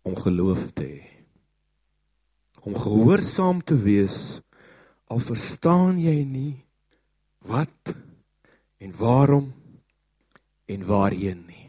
om 0.03 0.17
geloof 0.17 0.71
te 0.75 0.85
hê. 0.85 1.11
om 2.61 2.77
gehoorsaam 2.77 3.63
te 3.65 3.77
wees 3.77 4.41
al 5.09 5.21
verstaan 5.25 5.97
jy 6.01 6.19
nie 6.29 6.53
wat 7.49 7.95
en 8.81 8.93
waarom 8.99 9.47
en 10.71 10.85
waarheen 10.87 11.41
nie. 11.49 11.67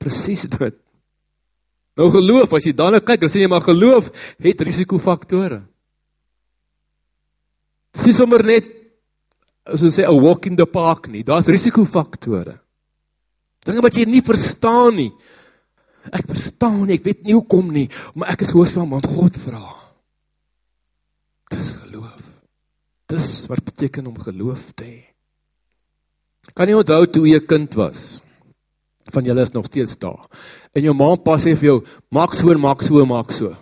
Presies 0.00 0.48
dit. 0.50 0.76
Nou 1.96 2.08
geloof, 2.12 2.52
as 2.56 2.66
jy 2.66 2.74
daarna 2.76 3.00
kyk, 3.04 3.22
dan 3.22 3.32
sê 3.32 3.44
jy 3.44 3.50
maar 3.50 3.64
geloof 3.64 4.10
het 4.42 4.66
risikofaktore. 4.66 5.62
Dis 7.94 8.10
nie 8.10 8.16
sommer 8.16 8.44
net 8.46 8.68
as 9.72 9.82
ons 9.82 9.96
sê 9.96 10.04
'n 10.04 10.20
walk 10.20 10.46
in 10.46 10.56
the 10.56 10.66
park 10.66 11.08
nie, 11.08 11.22
daar's 11.22 11.48
risikofaktore. 11.48 12.58
Dinge 13.64 13.82
wat 13.82 13.96
jy 13.96 14.06
nie 14.08 14.22
verstaan 14.22 14.96
nie. 14.96 15.12
Ek 16.12 16.26
verstaan 16.26 16.86
nie, 16.86 16.96
ek 16.96 17.04
weet 17.04 17.24
nie 17.24 17.36
hoekom 17.36 17.70
nie, 17.72 17.88
maar 18.14 18.32
ek 18.32 18.42
is 18.42 18.52
gehoorsaam 18.54 18.94
aan 18.94 19.04
God 19.04 19.36
vra. 19.36 19.66
Dis 21.50 21.72
geloof. 21.76 22.22
Dis 23.10 23.46
wat 23.50 23.64
beteken 23.64 24.06
om 24.06 24.16
geloof 24.16 24.72
te 24.74 24.84
hê. 24.84 25.00
Kan 26.56 26.68
jy 26.68 26.78
onthou 26.78 27.06
toe 27.06 27.26
jy 27.28 27.36
'n 27.36 27.46
kind 27.46 27.74
was? 27.74 28.22
Van 29.12 29.24
julle 29.24 29.42
is 29.42 29.52
nog 29.52 29.66
steeds 29.66 29.98
daar. 29.98 30.26
En 30.72 30.82
jou 30.82 30.94
ma 30.94 31.12
en 31.12 31.22
pa 31.22 31.36
sê 31.36 31.56
vir 31.56 31.68
jou, 31.68 31.84
maak 32.10 32.34
so 32.34 32.58
maak 32.58 32.82
so 32.82 33.04
maak 33.04 33.32
so. 33.32 33.56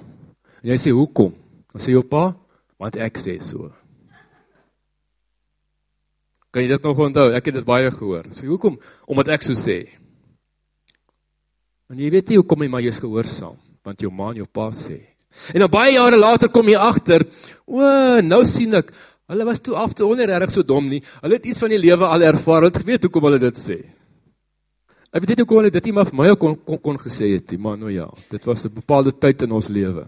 En 0.63 0.71
jy 0.71 0.77
sê 0.77 0.91
hoekom? 0.91 1.35
Dan 1.73 1.83
sê 1.83 1.91
jou 1.91 2.03
pa, 2.03 2.37
want 2.79 2.97
ek 2.97 3.19
sê 3.19 3.43
so. 3.43 3.73
Kan 6.51 6.65
jy 6.65 6.69
dit 6.73 6.87
nog 6.87 7.01
onthou? 7.05 7.29
Ek 7.37 7.51
het 7.51 7.59
dit 7.59 7.67
baie 7.67 7.91
gehoor. 7.93 8.25
Sê 8.33 8.49
hoekom? 8.49 8.79
Omdat 9.07 9.35
ek 9.37 9.45
so 9.45 9.57
sê. 9.59 9.83
En 11.89 12.01
jy 12.01 12.09
weet 12.13 12.33
nie 12.33 12.41
hoekom 12.41 12.65
jy 12.65 12.71
maar 12.73 12.85
jy's 12.85 13.01
gehoorsaam, 13.01 13.57
want 13.85 14.03
jou 14.05 14.11
ma 14.13 14.33
en 14.33 14.43
jou 14.43 14.49
pa 14.53 14.69
sê. 14.77 14.99
En 15.55 15.63
dan 15.65 15.71
baie 15.73 15.95
jare 15.95 16.19
later 16.21 16.51
kom 16.53 16.69
jy 16.69 16.77
agter, 16.77 17.25
o, 17.65 17.81
nou 18.25 18.43
sien 18.49 18.77
ek, 18.77 18.91
hulle 19.29 19.47
was 19.49 19.63
toe 19.65 19.77
af 19.77 19.95
te 19.97 20.05
onregtig 20.05 20.53
so 20.53 20.65
dom 20.65 20.89
nie. 20.89 21.01
Hulle 21.23 21.39
het 21.39 21.49
iets 21.49 21.63
van 21.65 21.73
die 21.73 21.81
lewe 21.81 22.09
al 22.09 22.27
ervaar. 22.29 22.63
Hulle 22.63 22.73
het 22.73 22.83
geweet 22.83 23.09
hoekom 23.09 23.29
hulle 23.29 23.41
dit 23.41 23.61
sê. 23.61 23.79
Ek 25.09 25.25
weet 25.25 25.33
nie 25.33 25.45
hoekom 25.45 25.63
hulle 25.63 25.73
dit 25.73 25.89
nie 25.89 25.97
maar 25.97 26.09
vir 26.09 26.21
my 26.21 26.31
kon 26.37 26.57
kon, 26.61 26.81
kon 26.85 27.01
gesê 27.01 27.33
het 27.35 27.53
nie, 27.53 27.61
maar 27.65 27.77
nou 27.81 27.93
ja, 27.93 28.09
dit 28.29 28.45
was 28.45 28.65
'n 28.65 28.75
bepaalde 28.75 29.13
tyd 29.13 29.43
in 29.43 29.53
ons 29.53 29.69
lewe. 29.69 30.05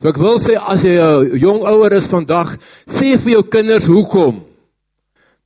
So 0.00 0.08
ek 0.08 0.18
wil 0.18 0.38
sê 0.38 0.56
as 0.60 0.82
jy 0.84 0.96
'n 1.00 1.38
jong 1.38 1.64
ouer 1.64 1.92
is 1.92 2.08
vandag, 2.08 2.58
sê 2.86 3.16
vir 3.16 3.32
jou 3.32 3.42
kinders 3.42 3.86
hoekom. 3.86 4.51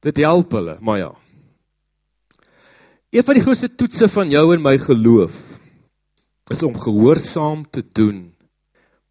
Dit 0.04 0.20
help 0.22 0.52
hulle, 0.52 0.76
maar 0.80 0.98
ja. 0.98 1.12
Een 3.10 3.24
van 3.24 3.38
die 3.38 3.42
grootste 3.42 3.70
toetse 3.74 4.08
van 4.12 4.30
jou 4.30 4.44
en 4.54 4.62
my 4.62 4.76
geloof 4.78 5.36
is 6.52 6.62
om 6.62 6.76
gehoorsaam 6.78 7.64
te 7.70 7.82
doen 7.82 8.32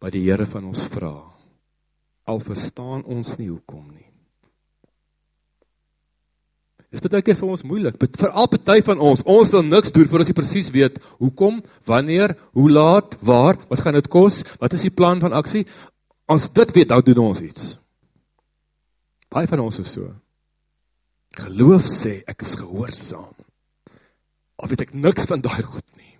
wat 0.00 0.14
die 0.14 0.24
Here 0.28 0.46
van 0.46 0.68
ons 0.70 0.86
vra. 0.92 1.14
Al 2.26 2.40
verstaan 2.40 3.04
ons 3.04 3.36
nie 3.40 3.48
hoekom 3.48 3.86
nie. 3.90 4.06
Dit 6.86 7.02
is 7.02 7.12
baie 7.12 7.24
keer 7.26 7.36
vir 7.36 7.50
ons 7.50 7.64
moeilik, 7.66 7.96
veral 8.16 8.46
party 8.48 8.78
van 8.86 9.00
ons. 9.02 9.24
Ons 9.26 9.50
wil 9.52 9.64
niks 9.66 9.92
doen 9.92 10.06
voor 10.08 10.22
ons 10.22 10.36
presies 10.36 10.70
weet 10.72 11.00
hoekom, 11.18 11.58
wanneer, 11.84 12.36
hoe 12.56 12.68
laat, 12.70 13.18
waar, 13.20 13.58
wat 13.68 13.82
gaan 13.82 13.98
dit 13.98 14.08
kos, 14.08 14.44
wat 14.62 14.76
is 14.76 14.86
die 14.86 14.94
plan 14.94 15.20
van 15.20 15.34
aksie? 15.36 15.66
Ons 16.30 16.48
dit 16.54 16.72
weet, 16.78 16.88
dan 16.88 17.02
doen 17.04 17.24
ons 17.26 17.42
iets. 17.42 17.74
Baie 19.28 19.50
van 19.50 19.66
ons 19.66 19.82
is 19.82 19.92
so. 19.92 20.08
Geloof 21.36 21.84
sê 21.90 22.22
ek 22.24 22.46
is 22.46 22.56
gehoorsaam. 22.56 23.34
Of 24.56 24.72
weet 24.72 24.86
ek 24.86 24.94
niks 24.96 25.28
van 25.28 25.42
daai 25.44 25.62
goed 25.62 25.86
nie. 26.00 26.14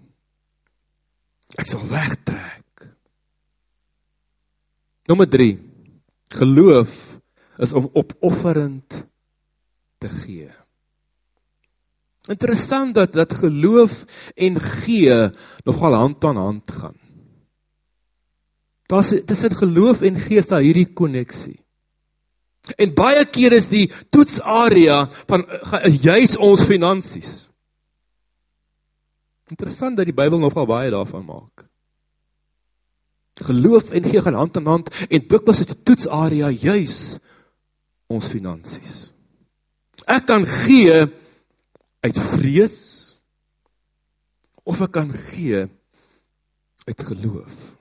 Ek 1.57 1.69
sal 1.71 1.85
wegtrek. 1.89 2.89
Nommer 5.09 5.29
3. 5.31 5.55
Geloof 6.37 6.93
is 7.63 7.73
om 7.73 7.89
opofferend 7.97 9.07
te 10.03 10.11
gee. 10.13 10.51
Interessant 12.27 12.95
dat 12.95 13.15
dat 13.15 13.33
geloof 13.39 14.03
en 14.35 14.61
gee 14.61 15.31
nogal 15.65 15.95
hand 15.95 16.25
aan 16.25 16.37
hand 16.37 16.73
gaan. 16.73 16.99
Daar's 18.91 19.15
tussen 19.25 19.55
geloof 19.55 20.03
en 20.03 20.19
gees 20.21 20.47
daar 20.47 20.61
hierdie 20.61 20.93
koneksie. 20.93 21.66
En 22.75 22.95
baie 22.95 23.23
keer 23.31 23.55
is 23.55 23.69
die 23.71 23.87
toetsarea 24.11 25.05
van 25.31 25.45
is 25.87 26.01
juis 26.03 26.35
ons 26.43 26.65
finansies. 26.67 27.35
Interessant 29.47 29.99
dat 29.99 30.09
die 30.09 30.17
Bybel 30.17 30.43
nogal 30.43 30.67
baie 30.67 30.91
daarvan 30.91 31.25
maak. 31.29 31.67
Geloof 33.47 33.93
en 33.95 34.09
gee 34.09 34.23
gaan 34.25 34.35
hand 34.35 34.57
aan 34.57 34.67
hand 34.67 34.91
en 35.07 35.29
dikwels 35.29 35.63
is 35.63 35.71
die 35.71 35.83
toetsarea 35.87 36.51
juis 36.51 37.19
ons 38.11 38.27
finansies. 38.33 39.13
Ek 40.07 40.27
kan 40.27 40.47
gee 40.65 41.05
uit 42.07 42.21
vrees 42.35 42.81
of 44.67 44.83
ek 44.83 44.95
kan 44.99 45.13
gee 45.31 45.67
uit 46.87 47.03
geloof. 47.11 47.76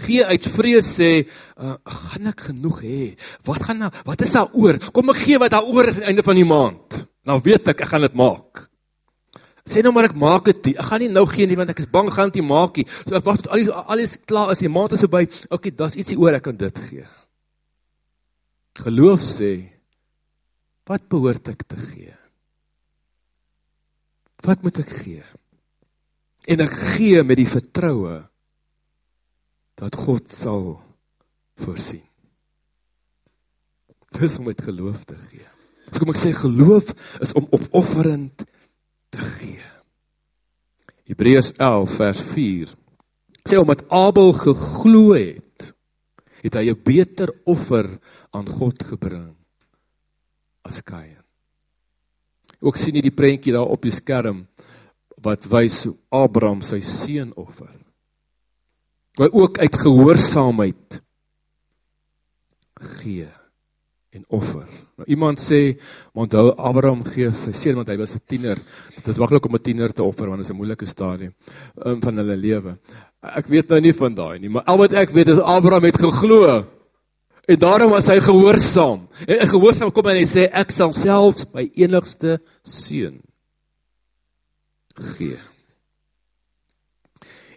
Gee 0.00 0.24
uit 0.24 0.46
vrees 0.54 0.88
sê, 0.96 1.10
uh, 1.60 1.76
gaan 1.84 2.30
ek 2.30 2.46
genoeg 2.48 2.78
hê? 2.80 3.00
Wat 3.44 3.60
gaan 3.66 3.82
nou, 3.84 3.90
wat 4.08 4.22
is 4.24 4.32
daar 4.32 4.48
oor? 4.56 4.78
Kom 4.94 5.12
ek 5.12 5.20
gee 5.20 5.40
wat 5.42 5.52
daar 5.52 5.68
oor 5.68 5.90
is 5.90 5.98
aan 5.98 6.06
die 6.06 6.10
einde 6.14 6.24
van 6.24 6.38
die 6.38 6.48
maand. 6.48 7.02
Nou 7.28 7.36
weet 7.44 7.68
ek 7.74 7.84
ek 7.84 7.90
gaan 7.90 8.06
dit 8.06 8.16
maak. 8.16 8.64
Sê 9.68 9.82
nou 9.84 9.92
maar 9.94 10.08
ek 10.08 10.16
maak 10.18 10.48
dit. 10.48 10.72
Ek 10.74 10.88
gaan 10.88 11.04
nie 11.04 11.10
nou 11.12 11.26
gee 11.30 11.46
nie 11.46 11.58
want 11.60 11.70
ek 11.70 11.84
is 11.84 11.90
bang 11.90 12.08
gaan 12.10 12.32
dit 12.34 12.42
maak 12.42 12.80
nie. 12.80 12.86
So 13.04 13.14
ek 13.18 13.26
wag 13.28 13.42
tot 13.42 13.52
alles 13.52 13.68
alles 13.68 14.16
klaar 14.26 14.50
is. 14.54 14.64
Die 14.64 14.72
maand 14.72 14.96
is 14.96 15.04
verby. 15.04 15.28
Okay, 15.54 15.74
daar's 15.76 15.98
ietsie 16.00 16.18
oor 16.18 16.34
ek 16.34 16.48
kan 16.48 16.56
dit 16.58 16.80
gee. 16.88 17.06
Geloof 18.82 19.22
sê 19.22 19.52
wat 20.88 21.04
behoort 21.12 21.52
ek 21.52 21.62
te 21.68 21.78
gee? 21.78 22.16
Wat 24.42 24.64
moet 24.64 24.82
ek 24.82 24.90
gee? 25.04 25.22
En 26.50 26.64
ek 26.64 26.74
gee 26.96 27.22
met 27.22 27.38
die 27.38 27.46
vertroue 27.46 28.18
dat 29.74 29.96
God 29.96 30.32
sal 30.32 30.80
voorsien. 31.62 32.04
Dis 34.12 34.38
om 34.38 34.44
met 34.50 34.60
geloof 34.60 35.04
te 35.08 35.16
gee. 35.16 35.48
So 35.90 36.00
kom 36.00 36.12
ek 36.12 36.20
sê 36.20 36.32
geloof 36.36 36.92
is 37.24 37.34
om 37.36 37.48
opofferend 37.52 38.44
te 39.12 39.28
gee. 39.38 39.64
Hebreërs 41.08 41.52
11 41.58 41.96
vers 41.98 42.22
4 42.32 42.74
sê 43.42 43.58
omdat 43.58 43.84
Abel 43.90 44.32
geglo 44.38 45.16
het, 45.16 45.72
het 46.42 46.54
hy 46.54 46.70
'n 46.70 46.82
beter 46.82 47.28
offer 47.44 47.98
aan 48.30 48.46
God 48.46 48.82
gebring 48.82 49.34
as 50.62 50.82
Kain. 50.82 51.18
Ook 52.60 52.76
sien 52.76 52.94
jy 52.94 53.02
die 53.02 53.14
prentjie 53.14 53.52
daar 53.52 53.66
op 53.66 53.82
die 53.82 53.92
skerm 53.92 54.46
wat 55.22 55.46
wys 55.50 55.84
hoe 55.84 55.96
Abraham 56.10 56.62
sy 56.62 56.80
seun 56.80 57.34
offer. 57.34 57.81
Hy 59.22 59.30
ook 59.32 59.58
uit 59.62 59.76
gehoorsaamheid 59.84 60.98
gee 62.98 63.28
en 64.12 64.24
offer. 64.28 64.66
Nou 64.98 65.06
iemand 65.08 65.40
sê, 65.40 65.78
onthou 66.12 66.50
Abraham 66.58 67.04
gee 67.06 67.30
sy 67.32 67.54
seun 67.56 67.78
want 67.80 67.88
hy 67.88 67.96
was 67.96 68.14
'n 68.16 68.24
tiener. 68.26 68.58
Dit 68.96 69.08
is 69.08 69.18
maklik 69.18 69.46
om 69.46 69.54
'n 69.54 69.62
tiener 69.62 69.92
te 69.92 70.02
offer 70.02 70.26
want 70.26 70.42
dit 70.42 70.46
is 70.46 70.52
'n 70.52 70.56
moeilike 70.56 70.86
stadium 70.86 71.34
um, 71.86 72.00
van 72.00 72.16
hulle 72.16 72.36
lewe. 72.36 72.78
Ek 73.22 73.46
weet 73.46 73.68
nou 73.68 73.80
nie 73.80 73.94
van 73.94 74.14
daai 74.14 74.38
nie, 74.38 74.48
maar 74.48 74.64
al 74.64 74.78
wat 74.78 74.92
ek 74.92 75.10
weet 75.10 75.28
is 75.28 75.38
Abraham 75.38 75.84
het 75.84 75.96
geglo. 75.96 76.66
En 77.46 77.58
daarom 77.58 77.90
was 77.90 78.06
hy 78.06 78.20
gehoorsaam. 78.20 79.08
En 79.26 79.48
gehoorsaam 79.48 79.92
kom 79.92 80.06
en 80.06 80.16
hy 80.16 80.26
sê 80.26 80.50
ek 80.52 80.70
sal 80.70 80.92
selfs 80.92 81.46
my 81.54 81.70
enigste 81.74 82.40
seun 82.62 83.22
gee. 85.16 85.38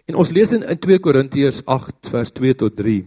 En 0.06 0.18
ons 0.22 0.30
lees 0.30 0.52
in 0.54 0.62
2 0.62 0.98
Korintiërs 1.02 1.62
8 1.66 2.10
vers 2.12 2.32
2 2.32 2.58
tot 2.62 2.76
3. 2.78 3.00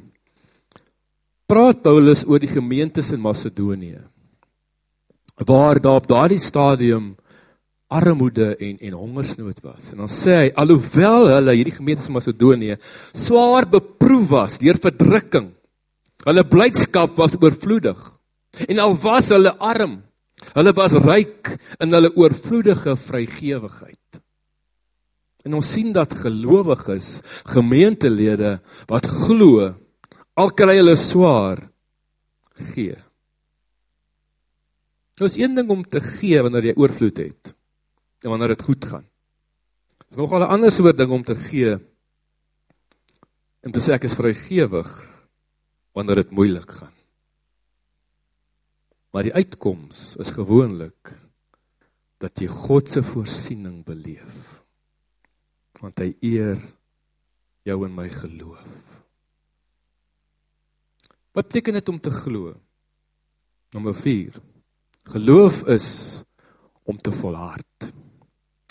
Praat 1.50 1.82
Paulus 1.84 2.26
oor 2.28 2.42
die 2.44 2.52
gemeentes 2.52 3.12
in 3.16 3.22
Macedonië. 3.24 4.02
Waar 5.48 5.80
daar 5.80 6.02
op 6.04 6.10
daardie 6.10 6.42
stadium 6.44 7.16
armoede 7.90 8.56
en 8.58 8.78
en 8.86 8.98
hongersnood 9.00 9.64
was. 9.66 9.92
En 9.92 10.04
dan 10.04 10.12
sê 10.12 10.36
hy 10.36 10.50
alhoewel 10.54 11.32
hulle 11.34 11.56
hierdie 11.58 11.78
gemeentes 11.80 12.12
in 12.12 12.18
Macedonië 12.20 12.76
swaar 13.18 13.66
beproef 13.66 14.28
was 14.30 14.60
deur 14.62 14.78
verdrukking 14.78 15.56
Hulle 16.28 16.44
blydskap 16.44 17.16
was 17.20 17.38
oorvloedig. 17.40 18.00
En 18.68 18.82
al 18.84 18.96
was 19.00 19.30
hulle 19.32 19.54
arm, 19.64 20.00
hulle 20.56 20.74
was 20.76 20.96
ryk 21.06 21.54
in 21.80 21.96
hulle 21.96 22.12
oorvloedige 22.20 22.96
vrygewigheid. 23.00 23.99
En 25.48 25.56
ons 25.56 25.74
sien 25.74 25.94
dat 25.96 26.14
gelowiges, 26.14 27.20
gemeentelede 27.48 28.58
wat 28.90 29.08
glo, 29.08 29.70
al 30.40 30.52
kry 30.56 30.76
hulle 30.80 30.96
swaar, 31.00 31.62
gee. 32.74 32.98
Dit 35.20 35.32
is 35.32 35.38
een 35.40 35.56
ding 35.56 35.70
om 35.72 35.84
te 35.84 36.02
gee 36.04 36.42
wanneer 36.44 36.72
jy 36.72 36.76
oorvloed 36.80 37.24
het 37.24 37.54
en 38.24 38.34
wanneer 38.34 38.54
dit 38.56 38.68
goed 38.68 38.84
gaan. 38.86 39.06
Dit 40.10 40.16
is 40.16 40.20
nogal 40.20 40.44
'n 40.44 40.52
ander 40.56 40.72
soort 40.72 40.98
ding 40.98 41.12
om 41.12 41.24
te 41.24 41.36
gee 41.36 41.80
En 43.60 43.74
dis 43.76 43.90
ek 43.92 44.08
is 44.08 44.16
vrygewig 44.16 44.92
wanneer 45.98 46.22
dit 46.22 46.32
moeilik 46.36 46.72
gaan. 46.80 46.96
Maar 49.12 49.28
die 49.28 49.36
uitkoms 49.36 50.16
is 50.22 50.32
gewoonlik 50.36 51.12
dat 52.22 52.40
jy 52.40 52.48
God 52.52 52.92
se 52.92 53.04
voorsiening 53.04 53.82
beleef. 53.88 54.59
Want 55.80 56.00
hy 56.04 56.14
eer 56.20 56.60
jou 57.68 57.78
en 57.86 57.96
my 57.96 58.08
geloof. 58.12 58.80
Wat 61.36 61.48
beteken 61.48 61.78
dit 61.78 61.90
om 61.90 62.00
te 62.00 62.12
glo? 62.12 62.56
Nommer 63.72 63.96
4. 63.96 64.34
Geloof 65.14 65.62
is 65.72 65.90
om 66.84 66.98
te 66.98 67.12
volhard. 67.12 67.92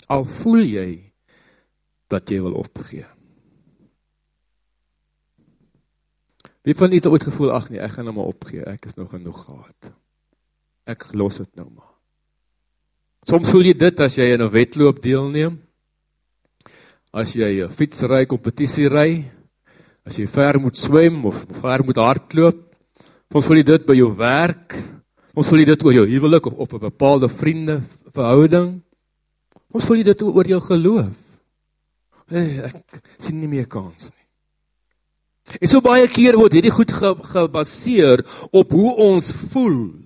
Al 0.07 0.25
voel 0.25 0.65
jy 0.65 0.89
dat 2.09 2.29
jy 2.29 2.41
wil 2.43 2.57
opgee. 2.59 3.05
Wie 6.67 6.75
van 6.75 6.91
julle 6.91 6.99
het 6.99 7.07
ooit 7.07 7.23
gevoel 7.23 7.53
ag 7.55 7.69
nee, 7.71 7.79
ek 7.81 7.95
gaan 7.95 8.09
nou 8.09 8.15
maar 8.17 8.33
opgee. 8.33 8.65
Ek 8.67 8.89
is 8.89 8.97
nou 8.99 9.07
genoeg 9.09 9.37
gehad. 9.45 9.91
Ek 10.89 11.07
los 11.17 11.39
dit 11.39 11.49
nou 11.57 11.69
maar. 11.69 11.93
Soms 13.29 13.49
voel 13.51 13.69
jy 13.69 13.75
dit 13.77 14.01
as 14.03 14.17
jy 14.17 14.33
in 14.33 14.43
'n 14.43 14.51
wedloop 14.51 15.01
deelneem. 15.01 15.59
As 17.11 17.33
jy 17.33 17.65
'n 17.65 17.71
fietsry 17.73 18.25
kompetisie 18.25 18.87
ry, 18.87 19.25
as 20.05 20.17
jy 20.17 20.27
ver 20.27 20.59
moet 20.59 20.77
swem 20.77 21.25
of 21.25 21.35
ver 21.61 21.83
moet 21.83 21.97
hardloop. 21.97 22.59
Soms 23.31 23.45
voel 23.45 23.63
dit 23.63 23.85
by 23.85 23.95
jou 23.95 24.11
werk. 24.15 24.77
Soms 25.33 25.47
voel 25.47 25.65
dit 25.65 25.83
oor 25.83 25.93
jou 25.93 26.05
huwelik 26.05 26.45
of 26.45 26.53
op 26.57 26.73
'n 26.73 26.79
bepaalde 26.79 27.29
vriende 27.29 27.81
verhouding. 28.13 28.81
Soms 29.71 29.85
voel 29.85 30.03
dit 30.03 30.21
oor 30.21 30.45
jou 30.45 30.61
geloof. 30.61 31.13
Hey, 32.27 32.61
ek 32.61 33.01
sien 33.17 33.39
nie 33.39 33.47
meer 33.47 33.65
kans 33.65 34.11
nie. 34.13 34.25
En 35.61 35.67
so 35.67 35.81
baie 35.81 36.07
keer 36.07 36.37
word 36.37 36.53
hierdie 36.53 36.71
goed 36.71 36.91
ge, 36.91 37.15
gebaseer 37.33 38.21
op 38.51 38.69
hoe 38.69 38.95
ons 38.95 39.31
voel. 39.33 40.05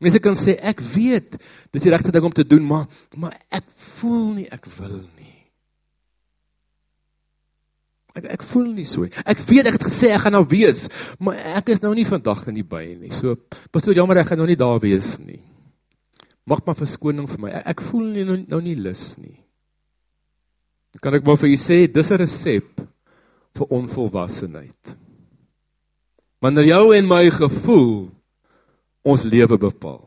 Mense 0.00 0.20
kan 0.24 0.36
sê 0.38 0.56
ek 0.56 0.80
weet 0.94 1.36
dis 1.70 1.84
die 1.84 1.92
regte 1.92 2.12
ding 2.12 2.24
om 2.24 2.32
te 2.32 2.46
doen, 2.46 2.64
maar 2.64 2.86
maar 3.20 3.36
ek 3.52 3.66
voel 4.00 4.40
nie 4.40 4.46
ek 4.48 4.64
wil 4.78 4.96
nie. 5.18 5.36
Ek 8.16 8.30
ek 8.38 8.46
voel 8.48 8.70
nie 8.78 8.86
so. 8.88 9.04
Ek 9.04 9.42
weet 9.46 9.68
ek 9.68 9.76
het 9.76 9.86
gesê 9.90 10.10
ek 10.14 10.24
gaan 10.24 10.38
nou 10.38 10.46
wees, 10.48 10.88
maar 11.20 11.36
ek 11.60 11.74
is 11.76 11.82
nou 11.84 11.92
nie 11.94 12.08
vandag 12.08 12.46
in 12.48 12.56
die 12.58 12.66
by 12.66 12.86
nie. 12.96 13.12
So 13.14 13.36
pastoor 13.70 13.98
jammer 13.98 14.22
ek 14.22 14.32
gaan 14.32 14.40
nou 14.40 14.48
nie 14.48 14.58
daar 14.58 14.80
wees 14.82 15.18
nie. 15.20 15.42
Mag 16.48 16.64
maar 16.66 16.78
verskoning 16.78 17.28
vir 17.30 17.42
my. 17.44 17.52
Ek, 17.60 17.68
ek 17.76 17.84
voel 17.90 18.08
nie 18.16 18.24
nou, 18.26 18.38
nou 18.56 18.62
nie 18.64 18.78
lus 18.80 19.12
nie. 19.20 19.36
Kan 21.04 21.14
ek 21.14 21.28
maar 21.28 21.38
vir 21.38 21.52
u 21.52 21.58
sê 21.60 21.84
dis 21.86 22.10
'n 22.10 22.18
resep 22.24 22.80
vir 23.54 23.66
onvolwassenheid. 23.68 24.96
Wanneer 26.40 26.72
jou 26.72 26.96
en 26.96 27.06
my 27.06 27.30
gevoel 27.30 28.10
ons 29.06 29.24
lewe 29.24 29.58
bepaal. 29.58 30.06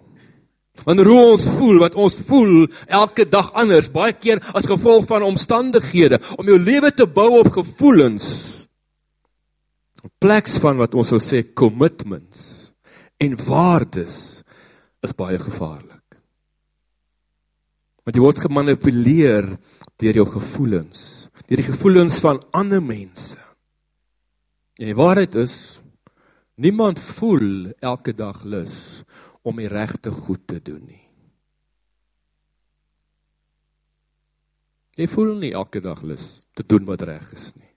Wanneer 0.84 1.08
hoe 1.08 1.22
ons 1.34 1.46
voel, 1.60 1.80
wat 1.84 1.96
ons 1.96 2.18
voel 2.28 2.66
elke 2.90 3.28
dag 3.30 3.52
anders, 3.58 3.92
baie 3.94 4.16
keer 4.18 4.42
as 4.58 4.68
gevolg 4.68 5.06
van 5.10 5.26
omstandighede 5.28 6.20
om 6.40 6.50
jou 6.50 6.58
lewe 6.60 6.92
te 6.92 7.06
bou 7.06 7.30
op 7.40 7.52
gevoelens. 7.54 8.28
In 10.04 10.12
plaas 10.20 10.58
van 10.60 10.82
wat 10.82 10.98
ons 10.98 11.14
sou 11.14 11.22
sê 11.24 11.44
commitments 11.56 12.74
en 13.24 13.38
waardes 13.46 14.18
is 15.04 15.16
baie 15.16 15.38
gevaarlik. 15.40 16.02
Want 18.04 18.18
jy 18.18 18.24
word 18.24 18.42
gemanipuleer 18.44 19.48
deur 20.02 20.20
jou 20.20 20.26
gevoelens, 20.28 21.30
deur 21.48 21.62
die 21.62 21.70
gevoelens 21.70 22.18
van 22.24 22.42
ander 22.52 22.82
mense. 22.84 23.40
En 24.82 24.90
die 24.90 24.98
waarheid 24.98 25.38
is 25.40 25.56
niemand 26.64 27.00
voel 27.00 27.74
elke 27.84 28.14
dag 28.16 28.44
lus 28.44 29.04
om 29.44 29.60
die 29.60 29.72
regte 29.72 30.12
goed 30.12 30.46
te 30.48 30.62
doen 30.64 30.84
nie. 30.88 31.02
Jy 34.98 35.08
voel 35.10 35.36
nie 35.42 35.54
elke 35.58 35.82
dag 35.82 36.04
lus 36.06 36.38
te 36.54 36.64
doen 36.66 36.86
wat 36.86 37.02
reg 37.10 37.32
is 37.34 37.50
nie. 37.58 37.70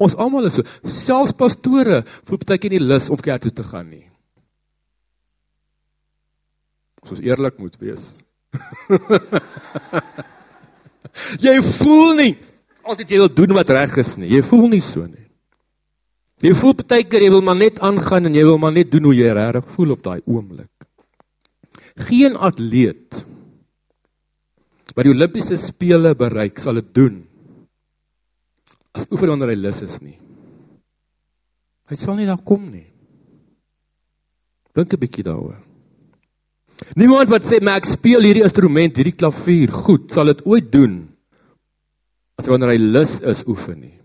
Ons 0.00 0.16
almal 0.20 0.48
is 0.48 0.58
so, 0.58 0.64
selfs 0.84 1.36
pastore 1.36 2.02
voel 2.28 2.40
baie 2.42 2.60
keer 2.60 2.76
nie 2.76 2.82
lus 2.82 3.10
om 3.12 3.20
kerk 3.20 3.44
toe 3.44 3.54
te 3.54 3.64
gaan 3.64 3.88
nie. 3.92 4.06
Ons 7.06 7.22
eerlik 7.22 7.60
moet 7.62 7.76
wees. 7.80 8.10
Jy 11.46 11.56
voel 11.78 12.14
nie 12.18 12.34
altyd 12.86 13.10
jy 13.10 13.20
wil 13.20 13.32
doen 13.32 13.54
wat 13.56 13.70
reg 13.74 13.96
is 14.02 14.14
nie. 14.20 14.30
Jy 14.36 14.42
voel 14.46 14.68
nie 14.76 14.82
so 14.84 15.06
nie. 15.06 15.25
Jy 16.44 16.52
voel 16.52 16.74
baie 16.82 17.04
keer 17.08 17.24
jy 17.24 17.30
wil 17.32 17.44
maar 17.44 17.56
net 17.56 17.78
aangaan 17.80 18.28
en 18.28 18.34
jy 18.36 18.44
wil 18.44 18.58
maar 18.60 18.74
net 18.76 18.90
doen 18.92 19.08
hoe 19.08 19.14
jy 19.16 19.30
regtig 19.32 19.70
voel 19.76 19.94
op 19.94 20.02
daai 20.04 20.20
oomblik. 20.28 20.72
Geen 22.08 22.36
atleet 22.36 23.24
wat 24.96 25.04
die 25.04 25.12
Olimpiese 25.12 25.56
spele 25.60 26.12
bereik 26.16 26.60
sal 26.60 26.80
dit 26.80 26.92
doen 26.96 27.22
as 28.96 29.08
oefen 29.12 29.32
wanneer 29.32 29.52
hy 29.52 29.58
lus 29.60 29.80
is 29.84 29.96
nie. 30.00 30.16
Hy 31.88 31.96
sal 32.00 32.16
nie 32.18 32.28
daar 32.28 32.40
kom 32.44 32.68
nie. 32.68 32.86
Dink 34.76 34.92
'n 34.92 35.00
bietjie 35.00 35.24
daaroor. 35.24 35.60
Niemand 36.96 37.30
wat 37.30 37.44
sê 37.44 37.60
maar 37.62 37.80
ek 37.80 37.88
speel 37.88 38.20
hierdie 38.20 38.44
instrument, 38.44 38.96
hierdie 38.96 39.16
klavier 39.16 39.72
goed, 39.72 40.12
sal 40.12 40.26
dit 40.26 40.44
ooit 40.44 40.72
doen 40.72 41.08
as 42.36 42.46
wanneer 42.46 42.74
hy 42.74 42.80
lus 42.80 43.20
is 43.20 43.44
oefen 43.48 43.80
nie. 43.80 43.95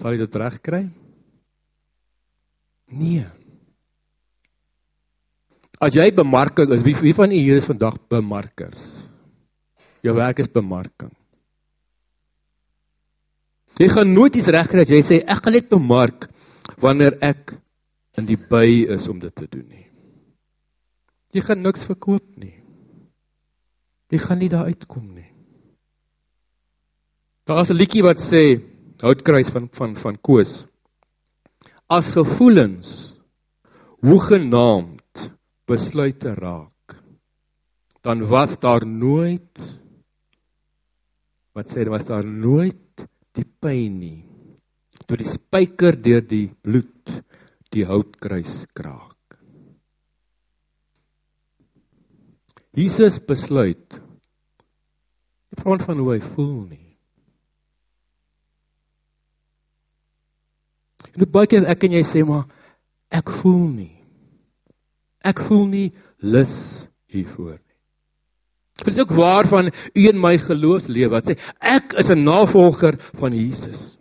Sal 0.00 0.14
hy 0.14 0.20
dit 0.22 0.36
reg 0.40 0.56
kry? 0.64 0.80
Nee. 2.96 3.26
As 5.80 5.96
jy 5.96 6.08
bemarking 6.16 6.72
is, 6.72 6.84
wie 6.84 6.96
wie 6.96 7.16
van 7.16 7.32
u 7.32 7.36
hier 7.36 7.60
is 7.60 7.68
vandag 7.68 7.98
bemarkers? 8.08 8.86
Jou 10.04 10.14
werk 10.16 10.40
is 10.40 10.48
bemarking. 10.48 11.12
Jy 13.80 13.88
gaan 13.92 14.12
nooit 14.12 14.36
iets 14.40 14.48
reg 14.52 14.68
kry 14.72 14.84
as 14.84 14.92
jy 14.92 15.02
sê 15.04 15.20
ek 15.20 15.44
gaan 15.44 15.56
net 15.56 15.68
bemark 15.68 16.28
wanneer 16.80 17.16
ek 17.24 17.54
in 18.20 18.26
die 18.28 18.40
by 18.40 18.88
is 18.96 19.06
om 19.08 19.20
dit 19.20 19.32
te 19.36 19.48
doen 19.48 19.68
nie. 19.68 19.86
Jy 21.36 21.44
gaan 21.44 21.62
niks 21.62 21.84
verkoop 21.86 22.24
nie. 22.40 22.56
Jy 24.10 24.18
gaan 24.24 24.40
nie 24.40 24.50
daar 24.50 24.68
uitkom 24.72 25.12
nie. 25.14 25.28
Daar's 27.46 27.70
'n 27.70 27.76
liedjie 27.76 28.02
wat 28.02 28.18
sê 28.18 28.69
Houtkruis 29.00 29.48
van 29.52 29.68
van 29.72 29.96
van 29.96 30.18
Koos. 30.20 30.64
As 31.90 32.12
gevoelens 32.14 33.14
hoegenaamd 34.04 35.30
besluite 35.68 36.34
raak, 36.34 36.96
dan 38.04 38.26
was 38.28 38.58
daar 38.60 38.86
nooit 38.86 39.58
wat 41.56 41.72
sê 41.72 41.84
was 41.88 42.06
daar 42.08 42.24
nooit 42.24 43.06
die 43.36 43.44
pyn 43.44 43.96
nie. 44.00 44.20
Toe 45.06 45.18
die 45.18 45.28
spyker 45.28 45.96
deur 45.98 46.22
die 46.22 46.48
bloed 46.62 47.10
die 47.74 47.86
houtkruis 47.86 48.66
kraak. 48.74 49.16
Jesus 52.76 53.18
besluit. 53.18 53.98
Ek 55.50 55.64
vra 55.64 55.80
van 55.82 55.98
hoe 55.98 56.12
hy 56.14 56.20
voel 56.22 56.54
nie. 56.68 56.89
En 61.16 61.30
baie 61.30 61.48
keer 61.50 61.66
ek 61.70 61.88
en 61.88 61.96
jy 61.98 62.04
sê 62.06 62.22
maar 62.26 62.46
ek 63.10 63.32
voel 63.40 63.66
nie. 63.68 63.96
Ek 65.26 65.42
voel 65.48 65.66
nie 65.70 65.88
lus 66.22 66.54
hiervoor 67.10 67.58
nie. 67.58 67.76
Dit 68.80 68.94
is 68.94 69.00
ook 69.02 69.12
waar 69.12 69.48
van 69.48 69.68
u 69.68 70.06
en 70.08 70.20
my 70.20 70.36
geloofslewe 70.40 71.12
wat 71.12 71.28
sê 71.28 71.36
ek 71.60 71.94
is 72.00 72.10
'n 72.10 72.24
navolger 72.24 72.96
van 73.20 73.32
Jesus. 73.32 73.98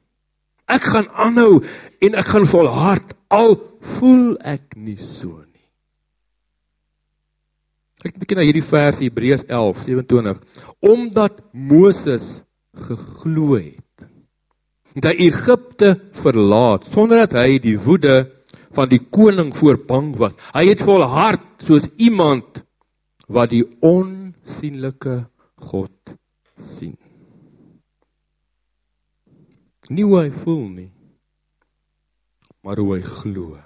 Ek 0.68 0.84
gaan 0.84 1.10
aanhou 1.10 1.64
en 2.00 2.16
ek 2.16 2.26
gaan 2.26 2.46
volhard 2.46 3.14
al 3.28 3.58
voel 3.98 4.38
ek 4.38 4.76
nie 4.76 4.98
so 4.98 5.44
nie. 5.44 5.68
Kyk 8.00 8.16
'n 8.16 8.20
bietjie 8.20 8.38
na 8.38 8.48
hierdie 8.48 8.64
vers 8.64 9.00
Hebreërs 9.00 9.44
11:27 9.48 10.40
omdat 10.80 11.42
Moses 11.52 12.44
geglo 12.74 13.58
het 13.58 13.89
het 14.96 15.06
hy 15.10 15.16
Egipte 15.30 15.94
verlaat 16.22 16.88
sonder 16.94 17.26
dat 17.26 17.38
hy 17.42 17.60
die 17.62 17.78
woede 17.80 18.24
van 18.76 18.90
die 18.90 19.02
koning 19.02 19.52
voor 19.58 19.80
bang 19.86 20.14
was. 20.18 20.38
Hy 20.54 20.66
het 20.70 20.84
volhard 20.86 21.66
soos 21.66 21.90
iemand 21.98 22.64
wat 23.30 23.54
die 23.54 23.66
onsigbare 23.86 25.28
God 25.70 26.16
sien. 26.58 26.96
Nie 29.90 30.06
hoe 30.06 30.20
hy 30.22 30.30
voel 30.44 30.66
nie, 30.70 30.92
maar 32.62 32.78
hoe 32.78 32.94
hy 32.96 33.02
glo. 33.06 33.58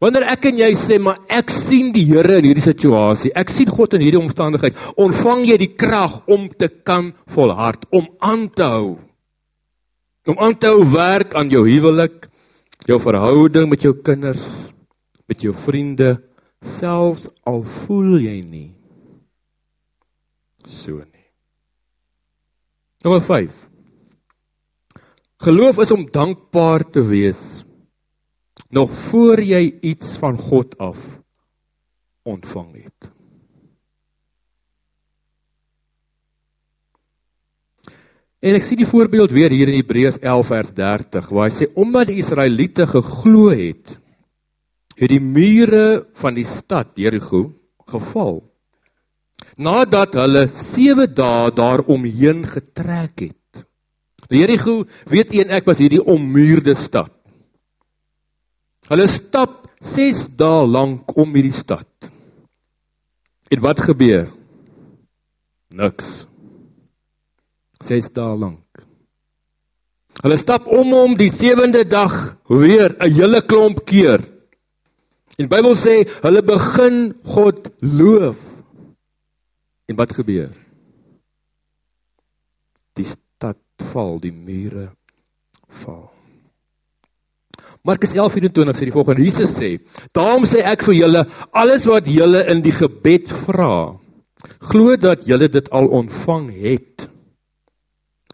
Wanneer 0.00 0.26
ek 0.32 0.48
en 0.50 0.60
jy 0.60 0.70
sê 0.78 0.98
maar 1.02 1.18
ek 1.32 1.52
sien 1.52 1.92
die 1.94 2.04
Here 2.08 2.38
in 2.40 2.48
hierdie 2.48 2.64
situasie, 2.64 3.32
ek 3.36 3.50
sien 3.52 3.70
God 3.72 3.96
in 3.96 4.04
hierdie 4.04 4.20
omstandigheid, 4.20 4.78
ontvang 5.00 5.44
jy 5.48 5.58
die 5.60 5.72
krag 5.72 6.20
om 6.28 6.48
te 6.48 6.68
kan 6.68 7.12
volhard, 7.34 7.84
om 7.92 8.08
aan 8.20 8.48
te 8.48 8.68
hou. 8.76 8.94
Om 10.26 10.40
aan 10.42 10.56
te 10.58 10.72
hou 10.72 10.86
werk 10.94 11.36
aan 11.38 11.52
jou 11.52 11.64
huwelik, 11.68 12.26
jou 12.88 12.98
verhouding 13.02 13.68
met 13.70 13.84
jou 13.84 13.94
kinders, 14.04 14.42
met 15.28 15.42
jou 15.42 15.54
vriende, 15.66 16.16
selfs 16.78 17.28
al 17.46 17.62
voel 17.84 18.18
jy 18.22 18.40
nie 18.42 18.76
so 20.66 20.98
nie. 20.98 21.26
Nommer 23.04 23.22
5. 23.22 23.52
Geloof 25.46 25.78
is 25.84 25.92
om 25.94 26.06
dankbaar 26.10 26.84
te 26.90 27.04
wees 27.06 27.65
nog 28.68 28.90
voor 29.10 29.42
jy 29.42 29.78
iets 29.80 30.16
van 30.20 30.38
God 30.38 30.78
af 30.78 30.98
ontvang 32.26 32.72
het. 32.82 33.10
En 38.46 38.54
ek 38.58 38.66
sien 38.66 38.78
die 38.78 38.88
voorbeeld 38.88 39.32
weer 39.34 39.50
hier 39.50 39.70
in 39.70 39.80
Hebreërs 39.80 40.18
11 40.20 40.50
vers 40.52 40.74
30 40.76 41.30
waar 41.34 41.48
hy 41.48 41.54
sê 41.56 41.70
omdat 41.74 42.10
die 42.10 42.20
Israeliete 42.20 42.86
geglo 42.90 43.48
het, 43.50 43.96
het 44.96 45.10
die 45.12 45.22
mure 45.22 46.06
van 46.20 46.36
die 46.36 46.46
stad 46.46 46.92
Jerigo 47.00 47.48
geval. 47.90 48.40
Nadat 49.56 50.14
hulle 50.20 50.46
7 50.52 51.08
dae 51.16 51.50
daaromheen 51.56 52.44
getrek 52.48 53.26
het. 53.28 53.64
Jerigo, 54.32 54.84
weet 55.08 55.32
u 55.32 55.42
en 55.44 55.52
ek 55.56 55.68
was 55.68 55.80
hierdie 55.80 56.02
ommuurde 56.02 56.74
stad. 56.76 57.15
Hulle 58.86 59.06
stap 59.10 59.64
6 59.82 60.28
dae 60.38 60.66
lank 60.70 61.10
om 61.18 61.34
hierdie 61.34 61.54
stad. 61.54 61.88
En 63.50 63.62
wat 63.64 63.82
gebeur? 63.82 64.28
Niks. 65.74 66.26
6 67.82 68.12
dae 68.14 68.36
lank. 68.38 68.62
Hulle 70.22 70.38
stap 70.40 70.68
om 70.70 70.94
om 70.96 71.16
die 71.18 71.30
7de 71.34 71.82
dag 71.84 72.14
weer 72.48 72.94
'n 72.98 73.12
hele 73.12 73.42
klomp 73.42 73.84
keer. 73.84 74.22
En 75.36 75.48
Bybel 75.48 75.76
sê 75.76 76.08
hulle 76.22 76.42
begin 76.42 77.14
God 77.24 77.68
loof. 77.80 78.38
En 79.86 79.96
wat 79.96 80.12
gebeur? 80.12 80.50
Die 82.94 83.04
stad 83.04 83.60
val, 83.92 84.18
die 84.20 84.32
mure 84.32 84.90
val. 85.84 86.15
Markus 87.86 88.10
11:24 88.10 88.74
sê 88.74 88.84
die 88.88 88.92
volgende: 88.92 89.22
Jesus 89.22 89.54
sê: 89.54 89.78
"Daarom 90.12 90.44
sê 90.44 90.58
ek 90.66 90.82
vir 90.88 90.94
julle, 90.94 91.22
alles 91.52 91.86
wat 91.86 92.06
julle 92.10 92.42
in 92.50 92.62
die 92.62 92.74
gebed 92.74 93.30
vra, 93.46 93.94
glo 94.58 94.96
dat 94.96 95.22
julle 95.26 95.48
dit 95.48 95.70
al 95.70 95.86
ontvang 95.86 96.50
het 96.50 97.06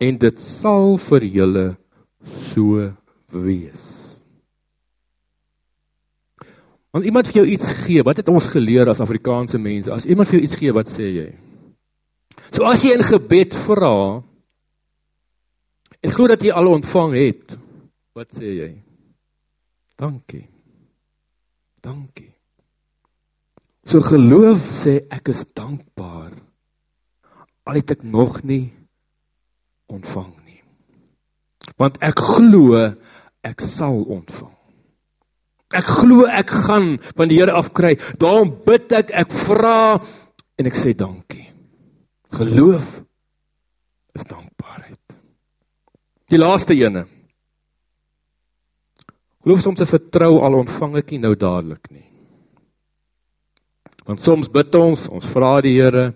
en 0.01 0.17
dit 0.17 0.41
sal 0.41 0.97
vir 0.97 1.23
julle 1.25 1.67
so 2.25 2.93
wees." 3.29 3.85
Want 6.93 7.05
iemand 7.05 7.29
vir 7.29 7.43
jou 7.43 7.47
iets 7.47 7.73
gee, 7.85 8.03
wat 8.05 8.17
het 8.17 8.29
ons 8.29 8.47
geleer 8.53 8.89
as 8.89 9.01
Afrikaanse 9.01 9.59
mense? 9.59 9.93
As 9.93 10.05
iemand 10.05 10.29
vir 10.29 10.39
jou 10.39 10.45
iets 10.45 10.57
gee, 10.61 10.73
wat 10.73 10.89
sê 10.89 11.09
jy? 11.09 11.29
So 12.53 12.65
as 12.69 12.85
jy 12.85 12.93
in 12.97 13.05
gebed 13.05 13.57
vra 13.67 14.23
en 16.03 16.11
glo 16.11 16.27
dat 16.29 16.43
jy 16.45 16.53
al 16.53 16.69
ontvang 16.69 17.15
het, 17.17 17.57
wat 18.17 18.33
sê 18.37 18.57
jy? 18.57 18.71
Dankie. 20.03 20.49
Dankie. 21.81 22.33
So 23.87 24.03
geloof 24.03 24.71
sê 24.75 24.97
ek 25.15 25.31
is 25.31 25.45
dankbaar. 25.55 26.35
Al 27.71 27.79
het 27.79 27.95
ek 27.95 28.03
nog 28.03 28.41
nie 28.43 28.73
ontvang 29.87 30.33
nie. 30.43 30.59
Want 31.79 32.01
ek 32.03 32.19
glo 32.19 32.75
ek 33.47 33.63
sal 33.63 34.03
ontvang. 34.03 34.57
Ek 35.73 35.87
glo 35.87 36.27
ek 36.27 36.51
gaan 36.67 36.97
van 37.15 37.31
die 37.31 37.39
Here 37.39 37.55
af 37.55 37.71
kry. 37.71 37.95
Daarom 38.19 38.51
bid 38.67 38.91
ek, 38.93 39.15
ek 39.15 39.31
vra 39.47 40.03
en 40.59 40.69
ek 40.69 40.77
sê 40.83 40.97
dankie. 40.99 41.47
Geloof 42.35 42.91
is 44.19 44.27
dankbaarheid. 44.27 45.19
Die 46.27 46.43
laaste 46.43 46.75
ene. 46.75 47.07
Geloof 49.43 49.67
om 49.67 49.75
te 49.75 49.87
vertrou 49.91 50.37
al 50.47 50.55
ontvang 50.61 51.01
ek 51.01 51.15
nie 51.15 51.23
nou 51.25 51.35
dadelik 51.35 51.89
nie. 51.91 52.07
Want 54.07 54.23
soms 54.23 54.51
bid 54.51 54.75
ons, 54.79 55.09
ons 55.11 55.31
vra 55.35 55.57
die 55.63 55.75
Here 55.79 56.13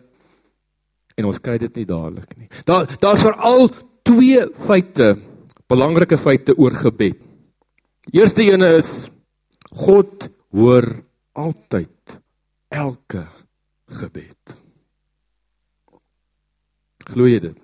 en 1.16 1.28
ons 1.30 1.40
kry 1.42 1.56
dit 1.58 1.80
nie 1.80 1.86
dadelik 1.88 2.36
nie. 2.38 2.46
Daar 2.66 2.86
daar's 3.02 3.24
veral 3.26 3.70
twee 4.06 4.44
feite, 4.68 5.16
belangrike 5.66 6.18
feite 6.22 6.54
oor 6.54 6.74
gebed. 6.78 7.18
Eerste 8.14 8.44
ene 8.46 8.76
is 8.78 9.08
God 9.74 10.28
hoor 10.54 10.86
altyd 11.34 12.18
elke 12.70 13.24
gebed. 13.98 14.54
Glo 17.10 17.26
jy 17.26 17.42
dit? 17.42 17.58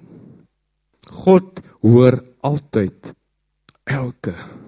God 1.23 1.63
hoor 1.87 2.19
altyd 2.43 3.15
elke 3.87 4.35
gebed. 4.35 4.62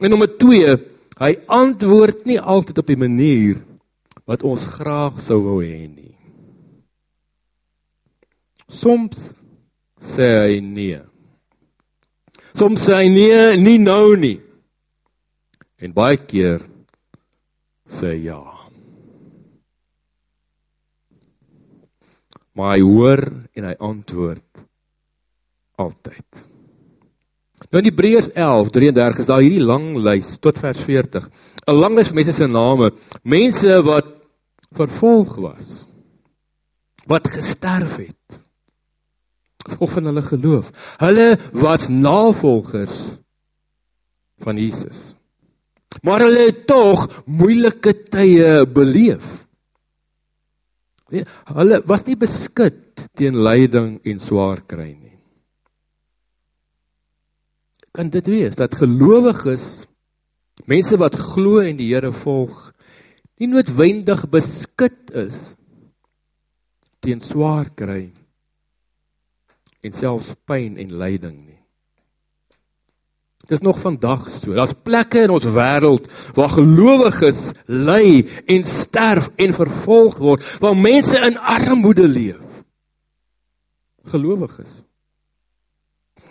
En 0.00 0.10
nommer 0.10 0.30
2, 0.40 0.76
hy 1.20 1.32
antwoord 1.52 2.24
nie 2.28 2.38
altyd 2.40 2.80
op 2.80 2.88
die 2.88 2.98
manier 3.00 3.60
wat 4.28 4.44
ons 4.46 4.64
graag 4.76 5.18
sou 5.22 5.40
wou 5.44 5.58
hê 5.60 5.84
nie. 5.84 6.14
Soms 8.70 9.18
sê 10.14 10.28
hy 10.46 10.60
nee. 10.64 11.00
Soms 12.56 12.86
sê 12.86 13.02
hy 13.02 13.08
nee, 13.12 13.42
nie 13.60 13.78
nou 13.82 14.14
nie. 14.16 14.38
En 15.80 15.92
baie 15.96 16.20
keer 16.22 16.62
sê 17.98 18.14
hy 18.14 18.20
ja. 18.28 18.40
Maar 22.54 22.76
hy 22.76 22.84
hoor 22.84 23.24
en 23.56 23.66
hy 23.68 23.74
antwoord 23.90 24.64
altyd. 25.80 26.49
Nou 27.70 27.78
in 27.82 27.86
Hebreërs 27.86 28.32
11:33 28.34 29.20
is 29.22 29.28
daar 29.28 29.42
hierdie 29.44 29.62
lang 29.62 29.94
lys 30.02 30.34
tot 30.42 30.58
vers 30.58 30.78
40. 30.82 31.28
'n 31.66 31.78
Lang 31.78 31.94
lys 31.94 32.10
van 32.10 32.18
mense 32.18 32.32
se 32.32 32.46
name, 32.46 32.90
mense 33.22 33.82
wat 33.82 34.06
vervolg 34.74 35.36
was, 35.36 35.84
wat 37.06 37.30
gesterf 37.30 37.96
het 37.96 38.40
of 39.78 39.90
van 39.92 40.04
hulle 40.04 40.22
geloof. 40.22 40.70
Hulle 40.98 41.38
was 41.52 41.88
navolgers 41.88 43.18
van 44.42 44.56
Jesus. 44.56 45.14
Maar 46.02 46.20
hulle 46.26 46.46
het 46.50 46.66
tog 46.66 47.22
moeilike 47.26 47.92
tye 48.10 48.66
beleef. 48.66 49.46
Hulle 51.54 51.82
was 51.86 52.02
nie 52.06 52.16
beskik 52.16 53.06
teen 53.14 53.36
lyding 53.36 54.00
en 54.02 54.18
swaar 54.18 54.62
kry 54.66 54.90
nie 54.94 55.09
kan 57.96 58.10
dit 58.10 58.26
wees 58.26 58.56
dat 58.58 58.76
gelowiges 58.78 59.86
mense 60.70 60.96
wat 61.00 61.16
glo 61.16 61.62
en 61.64 61.78
die 61.80 61.90
Here 61.92 62.12
volg 62.12 62.70
nie 63.40 63.48
noodwendig 63.50 64.26
beskik 64.30 65.10
is 65.16 65.38
teen 67.00 67.22
swaar 67.24 67.70
kry 67.74 68.10
en 69.80 69.96
selfs 69.96 70.34
pyn 70.44 70.76
en 70.76 70.92
lyding 71.00 71.38
nie. 71.46 71.60
Dis 73.48 73.62
nog 73.64 73.80
vandag 73.82 74.28
so. 74.28 74.52
Daar's 74.54 74.76
plekke 74.84 75.24
in 75.24 75.32
ons 75.34 75.46
wêreld 75.56 76.04
waar 76.36 76.52
gelowiges 76.52 77.48
ly 77.66 78.20
en 78.46 78.66
sterf 78.68 79.30
en 79.40 79.56
vervolg 79.56 80.20
word, 80.22 80.44
waar 80.62 80.76
mense 80.76 81.18
in 81.18 81.38
armoede 81.40 82.06
leef. 82.06 82.44
Gelowiges 84.12 84.70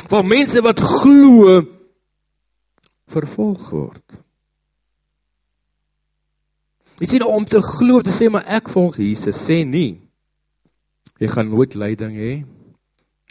waar 0.10 0.26
mense 0.26 0.62
wat 0.66 0.80
glo 0.80 1.60
vervolg 3.10 3.70
word. 3.70 4.18
Is 7.00 7.14
nie 7.14 7.24
om 7.24 7.46
te 7.48 7.62
glo 7.64 8.02
te 8.04 8.12
sê 8.12 8.28
maar 8.32 8.48
ek 8.50 8.72
volg 8.74 9.00
Jesus 9.00 9.40
sê 9.46 9.62
nie. 9.64 10.02
Jy 11.20 11.30
gaan 11.32 11.52
nooit 11.52 11.76
lyding 11.80 12.16
hê 12.16 12.34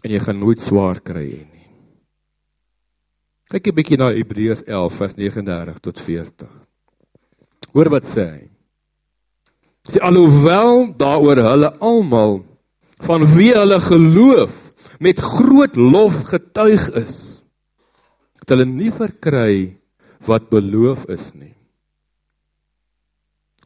en 0.04 0.12
jy 0.14 0.20
gaan 0.22 0.38
nooit 0.40 0.62
swaar 0.62 1.02
kry 1.04 1.26
hê 1.26 1.42
nie. 1.44 1.66
Kyk 3.48 3.68
'n 3.68 3.76
bietjie 3.76 3.98
na 3.98 4.12
Hebreërs 4.12 4.62
11 4.66 4.96
vers 4.96 5.14
39 5.16 5.80
tot 5.80 6.00
40. 6.00 6.48
Hoor 7.72 7.88
wat 7.90 8.04
sê 8.04 8.24
hy. 8.28 8.44
Sê 9.88 9.98
alhoewel 10.04 10.92
daaroor 10.96 11.36
hulle 11.36 11.70
almal 11.80 12.44
van 13.00 13.24
wie 13.36 13.52
hulle 13.56 13.80
geloof 13.80 14.67
met 15.02 15.20
groot 15.22 15.76
lof 15.76 16.22
getuig 16.32 16.88
is 16.98 17.16
dat 18.40 18.54
hulle 18.54 18.66
nie 18.68 18.90
verkry 18.94 19.76
wat 20.26 20.48
beloof 20.50 21.04
is 21.12 21.30
nie. 21.34 21.54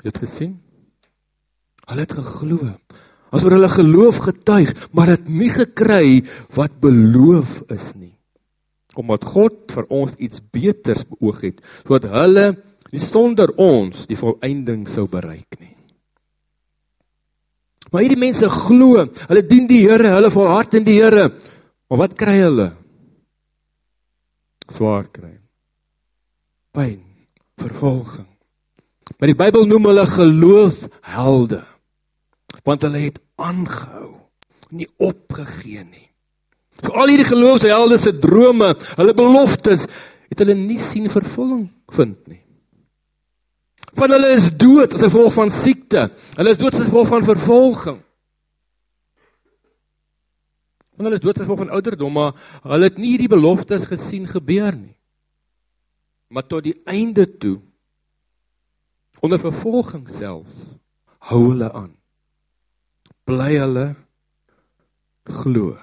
Jy 0.02 0.10
het 0.10 0.20
gesien? 0.24 0.56
Hulle 1.86 2.04
het 2.04 2.14
geglo. 2.18 2.72
As 3.32 3.44
oor 3.46 3.56
hulle 3.56 3.70
geloof 3.70 4.18
getuig, 4.26 4.72
maar 4.92 5.14
dit 5.14 5.30
nie 5.30 5.50
gekry 5.52 6.22
wat 6.56 6.80
beloof 6.82 7.62
is 7.72 7.92
nie. 7.94 8.16
Omdat 8.98 9.24
God 9.24 9.72
vir 9.72 9.86
ons 9.88 10.18
iets 10.20 10.42
beters 10.52 11.06
beoog 11.08 11.40
het, 11.46 11.62
sodat 11.86 12.10
hulle 12.12 12.46
nie 12.92 13.00
sonder 13.00 13.54
ons 13.56 14.04
die 14.10 14.18
volëinding 14.20 14.84
sou 14.90 15.06
bereik 15.08 15.56
nie. 15.62 15.71
Maar 17.92 18.06
hierdie 18.06 18.20
mense 18.20 18.48
glo, 18.48 19.04
hulle 19.28 19.42
dien 19.44 19.66
die 19.68 19.82
Here, 19.84 20.14
hulle 20.16 20.32
volhard 20.32 20.74
in 20.78 20.86
die 20.86 20.96
Here. 20.96 21.28
Maar 21.92 22.00
wat 22.06 22.16
kry 22.16 22.38
hulle? 22.40 22.70
Swaar 24.72 25.08
kry. 25.12 25.34
Pyn, 26.72 27.02
vervolging. 27.60 28.28
Maar 29.18 29.28
die 29.28 29.36
Bybel 29.36 29.68
noem 29.68 29.90
hulle 29.90 30.06
geloofshelde. 30.08 31.60
Want 32.64 32.86
hulle 32.86 33.02
het 33.04 33.18
aangehou, 33.42 34.12
nie 34.72 34.88
opgegee 35.02 35.84
nie. 35.84 36.08
So 36.82 36.94
al 36.96 37.12
hierdie 37.12 37.28
geloofshelde 37.28 37.98
se 38.00 38.14
drome, 38.18 38.72
hulle 38.96 39.14
beloftes, 39.18 39.84
het 40.32 40.40
hulle 40.40 40.56
nie 40.56 40.80
sien 40.80 41.10
vervulling 41.12 41.66
vind 41.92 42.16
nie. 42.30 42.41
Van 43.98 44.14
hulle 44.14 44.30
is 44.36 44.48
dood 44.56 44.94
as 44.96 45.04
gevolg 45.04 45.34
van 45.36 45.52
siekte. 45.52 46.06
Hulle 46.38 46.54
is 46.54 46.60
dood 46.60 46.78
as 46.78 46.86
gevolg 46.86 47.10
van 47.10 47.26
vervolging. 47.28 47.98
Van 50.96 51.08
hulle 51.08 51.18
is 51.18 51.24
dood 51.24 51.36
as 51.36 51.44
gevolg 51.44 51.64
van 51.64 51.74
ouderdom, 51.76 52.12
maar 52.16 52.32
hulle 52.64 52.88
het 52.88 53.00
nie 53.00 53.14
hierdie 53.14 53.32
beloftes 53.32 53.88
gesien 53.90 54.28
gebeur 54.30 54.72
nie. 54.76 54.96
Maar 56.32 56.46
tot 56.48 56.64
die 56.64 56.78
einde 56.88 57.26
toe 57.38 57.58
onder 59.22 59.38
vervolging 59.38 60.08
selfs 60.10 60.78
hou 61.30 61.42
hulle 61.50 61.68
aan. 61.76 61.92
Bly 63.28 63.52
hulle 63.54 63.86
glo. 65.42 65.76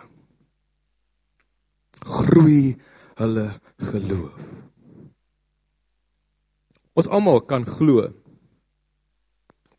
Groei 2.04 2.76
hulle 3.22 3.48
geloof. 3.92 4.59
Ons 7.00 7.08
almal 7.08 7.42
kan 7.48 7.64
glo 7.68 8.10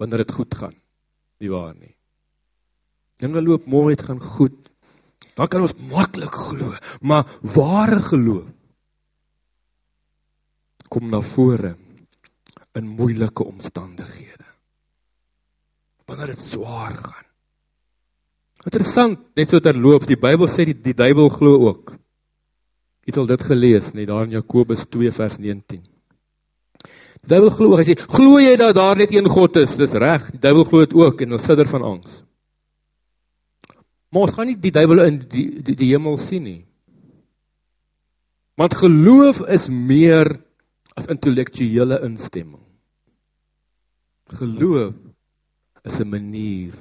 wanneer 0.01 0.25
dit 0.25 0.33
goed 0.33 0.55
gaan. 0.57 0.77
Nie 1.41 1.51
waar 1.53 1.75
nie. 1.77 1.93
Dinge 3.21 3.43
loop 3.45 3.67
mooi, 3.69 3.93
dit 3.95 4.07
gaan 4.07 4.21
goed. 4.21 4.57
Dan 5.37 5.49
kan 5.53 5.67
ons 5.67 5.77
maklik 5.91 6.33
glo, 6.33 6.73
maar 7.05 7.29
ware 7.45 8.01
geloof 8.09 8.49
kom 10.91 11.07
na 11.07 11.21
vore 11.23 11.77
in 12.75 12.89
moeilike 12.99 13.45
omstandighede. 13.47 14.47
Wanneer 16.11 16.33
dit 16.35 16.43
swaar 16.43 16.97
gaan. 16.99 17.29
Interessant, 18.67 19.23
net 19.39 19.55
so 19.55 19.63
terloops, 19.63 20.09
die 20.11 20.19
Bybel 20.19 20.51
sê 20.51 20.67
die 20.67 20.75
die 20.75 20.97
duiwel 20.99 21.31
glo 21.33 21.61
ook. 21.69 21.95
Het 23.07 23.21
al 23.23 23.31
dit 23.31 23.47
gelees, 23.47 23.93
net 23.95 24.11
daar 24.11 24.27
in 24.27 24.35
Jakobus 24.35 24.83
2 24.91 25.15
vers 25.15 25.39
19. 25.39 25.87
Duiwel 27.27 27.51
glo, 27.51 27.77
hy 27.77 27.85
sê, 27.85 27.95
"Glo 27.97 28.39
jy 28.41 28.57
dat 28.57 28.75
daar 28.75 28.97
net 28.97 29.13
een 29.13 29.29
God 29.29 29.57
is?" 29.57 29.77
Dis 29.77 29.93
reg. 29.93 30.31
Die 30.31 30.41
duiwel 30.41 30.65
glo 30.65 30.81
dit 30.81 30.95
ook 30.95 31.21
en 31.21 31.33
ons 31.33 31.45
sidder 31.45 31.69
van 31.69 31.83
angs. 31.83 32.23
Maar 34.11 34.23
ons 34.23 34.33
gaan 34.33 34.47
nie 34.47 34.59
die 34.59 34.73
duiwel 34.75 35.05
in 35.07 35.19
die 35.31 35.63
die, 35.63 35.77
die 35.77 35.93
hemel 35.93 36.19
sien 36.19 36.43
nie. 36.43 36.67
Want 38.59 38.75
geloof 38.75 39.41
is 39.49 39.69
meer 39.69 40.41
as 40.99 41.07
intellektuele 41.07 42.01
instemming. 42.03 42.65
Geloof 44.29 44.95
is 45.85 46.01
'n 46.01 46.09
manier 46.09 46.73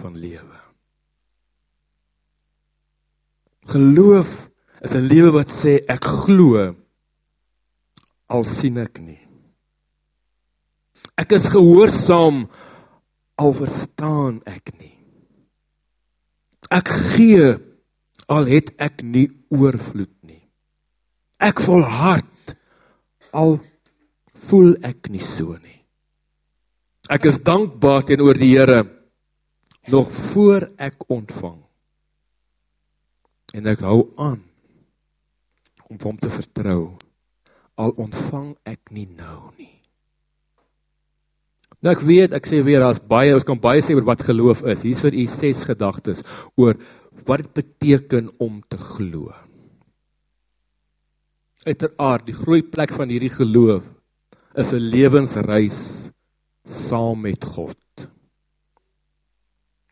van 0.00 0.16
lewe. 0.16 0.58
Geloof 3.66 4.48
is 4.80 4.94
'n 4.94 5.06
lewe 5.06 5.30
wat 5.30 5.50
sê 5.52 5.84
ek 5.86 6.04
glo 6.04 6.74
al 8.26 8.44
sien 8.44 8.78
ek 8.78 8.98
nie. 9.00 9.27
Ek 11.28 11.34
is 11.36 11.50
gehoorsaam 11.52 12.46
al 13.36 13.50
verstaan 13.52 14.38
ek 14.48 14.70
nie. 14.80 14.96
Ek 16.72 16.88
gee 16.88 17.50
al 18.32 18.48
het 18.48 18.72
ek 18.80 19.04
nie 19.04 19.26
oorvloed 19.52 20.14
nie. 20.24 20.40
Ek 21.36 21.60
volhard 21.60 22.54
al 23.36 23.58
voel 24.48 24.72
ek 24.80 25.12
nie 25.12 25.20
so 25.20 25.52
nie. 25.60 25.82
Ek 27.12 27.28
is 27.28 27.44
dankbaar 27.44 28.08
teenoor 28.08 28.40
die 28.40 28.54
Here 28.56 28.86
nog 29.92 30.08
voor 30.32 30.70
ek 30.80 31.10
ontvang. 31.12 31.60
En 33.52 33.68
ek 33.68 33.84
hou 33.84 34.06
aan 34.16 34.46
om 35.92 36.00
hom 36.00 36.16
te 36.16 36.32
vertrou 36.32 36.96
al 37.76 37.98
ontvang 38.00 38.54
ek 38.64 38.96
nie 38.96 39.10
nou 39.12 39.52
nie. 39.58 39.77
Nou 41.84 41.94
ek 41.94 42.02
weet, 42.02 42.32
ek 42.34 42.46
sê 42.48 42.58
weer 42.66 42.82
daar's 42.82 42.98
baie 42.98 43.34
ons 43.36 43.46
kan 43.46 43.58
baie 43.60 43.82
sê 43.84 43.94
oor 43.94 44.06
wat 44.08 44.24
geloof 44.26 44.64
is. 44.66 44.82
Hier's 44.82 45.04
vir 45.04 45.14
u 45.14 45.26
ses 45.30 45.62
gedagtes 45.68 46.24
oor 46.58 46.74
wat 47.28 47.44
dit 47.44 47.52
beteken 47.60 48.32
om 48.42 48.58
te 48.68 48.78
glo. 48.80 49.30
Uiteraard, 51.66 52.26
die 52.26 52.36
groei 52.36 52.62
plek 52.62 52.94
van 52.96 53.10
hierdie 53.12 53.32
geloof 53.34 53.84
is 54.58 54.72
'n 54.72 54.90
lewensreis 54.90 56.10
saam 56.66 57.22
met 57.22 57.44
God. 57.44 57.78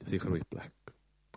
Dis 0.01 0.11
die 0.11 0.19
groei 0.19 0.43
plek. 0.49 0.73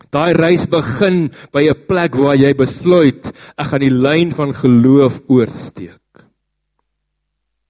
Daai 0.09 0.33
reis 0.33 0.65
begin 0.65 1.29
by 1.53 1.69
'n 1.69 1.85
plek 1.88 2.15
waar 2.15 2.35
jy 2.35 2.53
besluit 2.53 3.25
ek 3.57 3.67
gaan 3.67 3.81
die 3.81 3.93
lyn 3.93 4.31
van 4.31 4.53
geloof 4.53 5.21
oorsteek. 5.27 6.09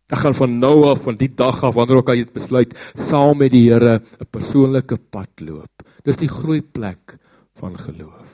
Ek 0.09 0.23
gaan 0.23 0.33
van 0.33 0.55
nou 0.57 0.87
af 0.89 1.03
van 1.05 1.17
die 1.19 1.29
dag 1.29 1.59
af 1.63 1.75
wanneer 1.77 1.99
ook 2.01 2.09
al 2.09 2.17
jy 2.17 2.25
besluit 2.33 2.71
saam 2.97 3.37
met 3.37 3.51
die 3.53 3.67
Here 3.69 3.99
'n 3.99 4.29
persoonlike 4.31 4.97
pad 5.11 5.29
loop. 5.41 5.83
Dis 6.03 6.17
die 6.17 6.29
groei 6.29 6.61
plek 6.61 7.19
van 7.59 7.77
geloof. 7.77 8.25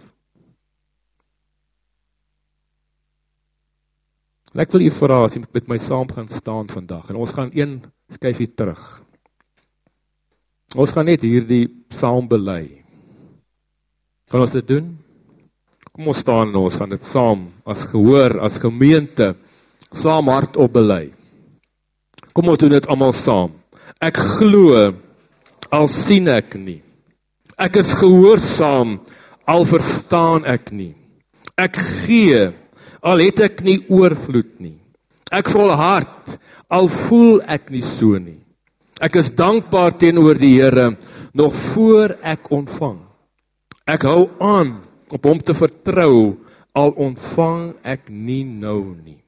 Ek 4.55 4.71
wil 4.71 4.85
u 4.87 4.91
vra 4.91 5.25
as 5.25 5.35
jy 5.35 5.43
met 5.51 5.67
my 5.67 5.77
saam 5.77 6.07
gaan 6.07 6.29
staan 6.31 6.69
vandag 6.71 7.09
en 7.09 7.15
ons 7.15 7.31
gaan 7.31 7.51
een 7.51 7.83
skyfie 8.09 8.47
terug. 8.55 9.03
Ons 10.75 10.91
gaan 10.91 11.05
net 11.05 11.21
hierdie 11.21 11.67
saam 11.89 12.27
bely. 12.27 12.83
Kan 14.31 14.41
ons 14.41 14.51
dit 14.51 14.67
doen? 14.67 14.97
Kom 15.91 16.07
ons 16.07 16.17
staan 16.17 16.49
en 16.49 16.55
ons 16.55 16.75
gaan 16.75 16.89
dit 16.89 17.03
saam 17.03 17.51
as 17.65 17.83
gehoor, 17.83 18.39
as 18.39 18.57
gemeente 18.57 19.35
saam 19.91 20.27
hardop 20.27 20.71
bely. 20.71 21.14
Kom 22.35 22.51
ons 22.51 22.59
doen 22.59 22.73
dit 22.75 22.87
almal 22.91 23.13
saam. 23.15 23.53
Ek 24.03 24.19
glo 24.19 24.91
al 25.71 25.87
sien 25.87 26.27
ek 26.27 26.57
nie. 26.59 26.81
Ek 27.55 27.79
is 27.79 27.93
gehoorsaam 27.95 28.97
al 29.47 29.63
verstaan 29.69 30.43
ek 30.43 30.73
nie. 30.75 30.91
Ek 31.55 31.79
gee 31.79 32.49
al 32.99 33.23
het 33.23 33.39
ek 33.47 33.63
nie 33.63 33.79
oorvloed 33.87 34.57
nie. 34.59 34.75
Ek 35.31 35.47
volhard 35.53 36.35
al 36.67 36.91
voel 36.91 37.39
ek 37.47 37.71
nie 37.71 37.85
so 37.85 38.19
nie. 38.19 38.41
Ek 38.99 39.15
is 39.19 39.31
dankbaar 39.31 39.95
teenoor 39.99 40.35
die 40.39 40.57
Here 40.57 40.91
nog 41.35 41.55
voor 41.71 42.17
ek 42.23 42.51
ontvang. 42.51 42.99
Ek 43.87 44.03
hou 44.07 44.27
aan 44.43 44.79
op 45.11 45.27
hom 45.27 45.39
te 45.39 45.55
vertrou 45.55 46.39
al 46.75 46.91
ontvang 46.99 47.75
ek 47.83 48.09
nie 48.11 48.43
nou 48.43 48.95
nie. 48.95 49.24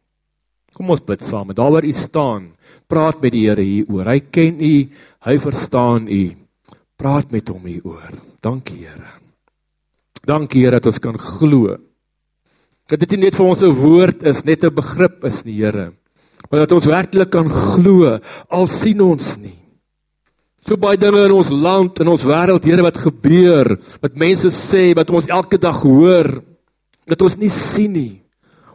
Kom 0.78 0.94
ons 0.94 1.02
bid 1.02 1.24
saam. 1.26 1.56
Daar 1.58 1.74
waar 1.74 1.86
u 1.86 1.92
staan, 1.96 2.52
praat 2.86 3.22
met 3.24 3.34
die 3.34 3.48
Here 3.48 3.64
hieroor. 3.66 4.06
Hy 4.06 4.20
ken 4.30 4.60
u, 4.62 4.74
hy 5.26 5.38
verstaan 5.42 6.06
u. 6.06 6.24
Praat 6.98 7.34
met 7.34 7.50
hom 7.50 7.66
hieroor. 7.66 8.14
Dankie 8.46 8.84
Here. 8.86 9.16
Dankie 10.28 10.68
Here 10.68 10.78
dat 10.78 10.92
ons 10.92 11.02
kan 11.02 11.18
glo. 11.18 11.80
Dat 12.88 13.02
dit 13.02 13.16
nie 13.16 13.26
net 13.26 13.36
vir 13.36 13.46
ons 13.46 13.64
'n 13.64 13.74
woord 13.74 14.22
is, 14.24 14.46
net 14.46 14.64
'n 14.64 14.74
begrip 14.74 15.26
is 15.26 15.44
nie, 15.46 15.58
Here. 15.58 15.94
Maar 16.50 16.60
dat 16.60 16.72
ons 16.72 16.86
werklik 16.86 17.32
kan 17.32 17.50
glo 17.50 18.20
al 18.50 18.68
sien 18.68 19.02
ons 19.02 19.38
nie. 19.38 19.58
So 20.68 20.78
baie 20.78 20.98
dinge 20.98 21.26
in 21.26 21.32
ons 21.32 21.50
land 21.50 22.00
en 22.00 22.08
ons 22.08 22.24
wêreld, 22.24 22.64
Here, 22.64 22.84
wat 22.84 22.98
gebeur, 22.98 23.80
wat 24.02 24.16
mense 24.16 24.48
sê, 24.48 24.94
wat 24.96 25.10
ons 25.10 25.28
elke 25.28 25.58
dag 25.58 25.82
hoor, 25.82 26.44
dat 27.08 27.22
ons 27.22 27.38
nie 27.38 27.50
sien 27.50 27.92
nie. 27.92 28.27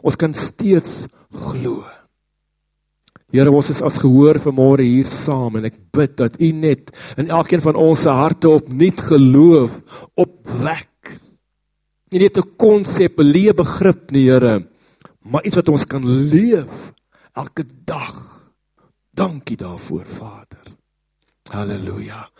Ons 0.03 0.19
kan 0.19 0.33
steeds 0.35 1.05
glo. 1.31 1.81
Here 3.33 3.49
ons 3.49 3.71
is 3.73 3.81
as 3.81 3.97
gehoor 3.97 4.37
vanmôre 4.43 4.85
hier 4.85 5.07
saam 5.09 5.55
en 5.57 5.65
ek 5.65 5.79
bid 5.95 6.17
dat 6.19 6.35
U 6.37 6.49
net 6.53 6.91
in 7.17 7.31
elkeen 7.33 7.63
van 7.63 7.79
ons 7.79 8.03
se 8.05 8.11
harte 8.13 8.51
opnuut 8.51 8.99
geloof 9.07 9.79
opwek. 10.13 11.15
Nie 12.11 12.19
net 12.19 12.37
'n 12.37 12.53
konsep, 12.57 13.17
'n 13.17 13.31
leë 13.33 13.55
begrip 13.55 14.11
nie, 14.11 14.29
Here, 14.29 14.67
maar 15.25 15.45
iets 15.45 15.55
wat 15.55 15.69
ons 15.69 15.85
kan 15.85 16.03
leef 16.05 16.93
elke 17.33 17.63
dag. 17.85 18.51
Dankie 19.13 19.57
daarvoor, 19.57 20.05
Vader. 20.05 20.77
Halleluja. 21.49 22.32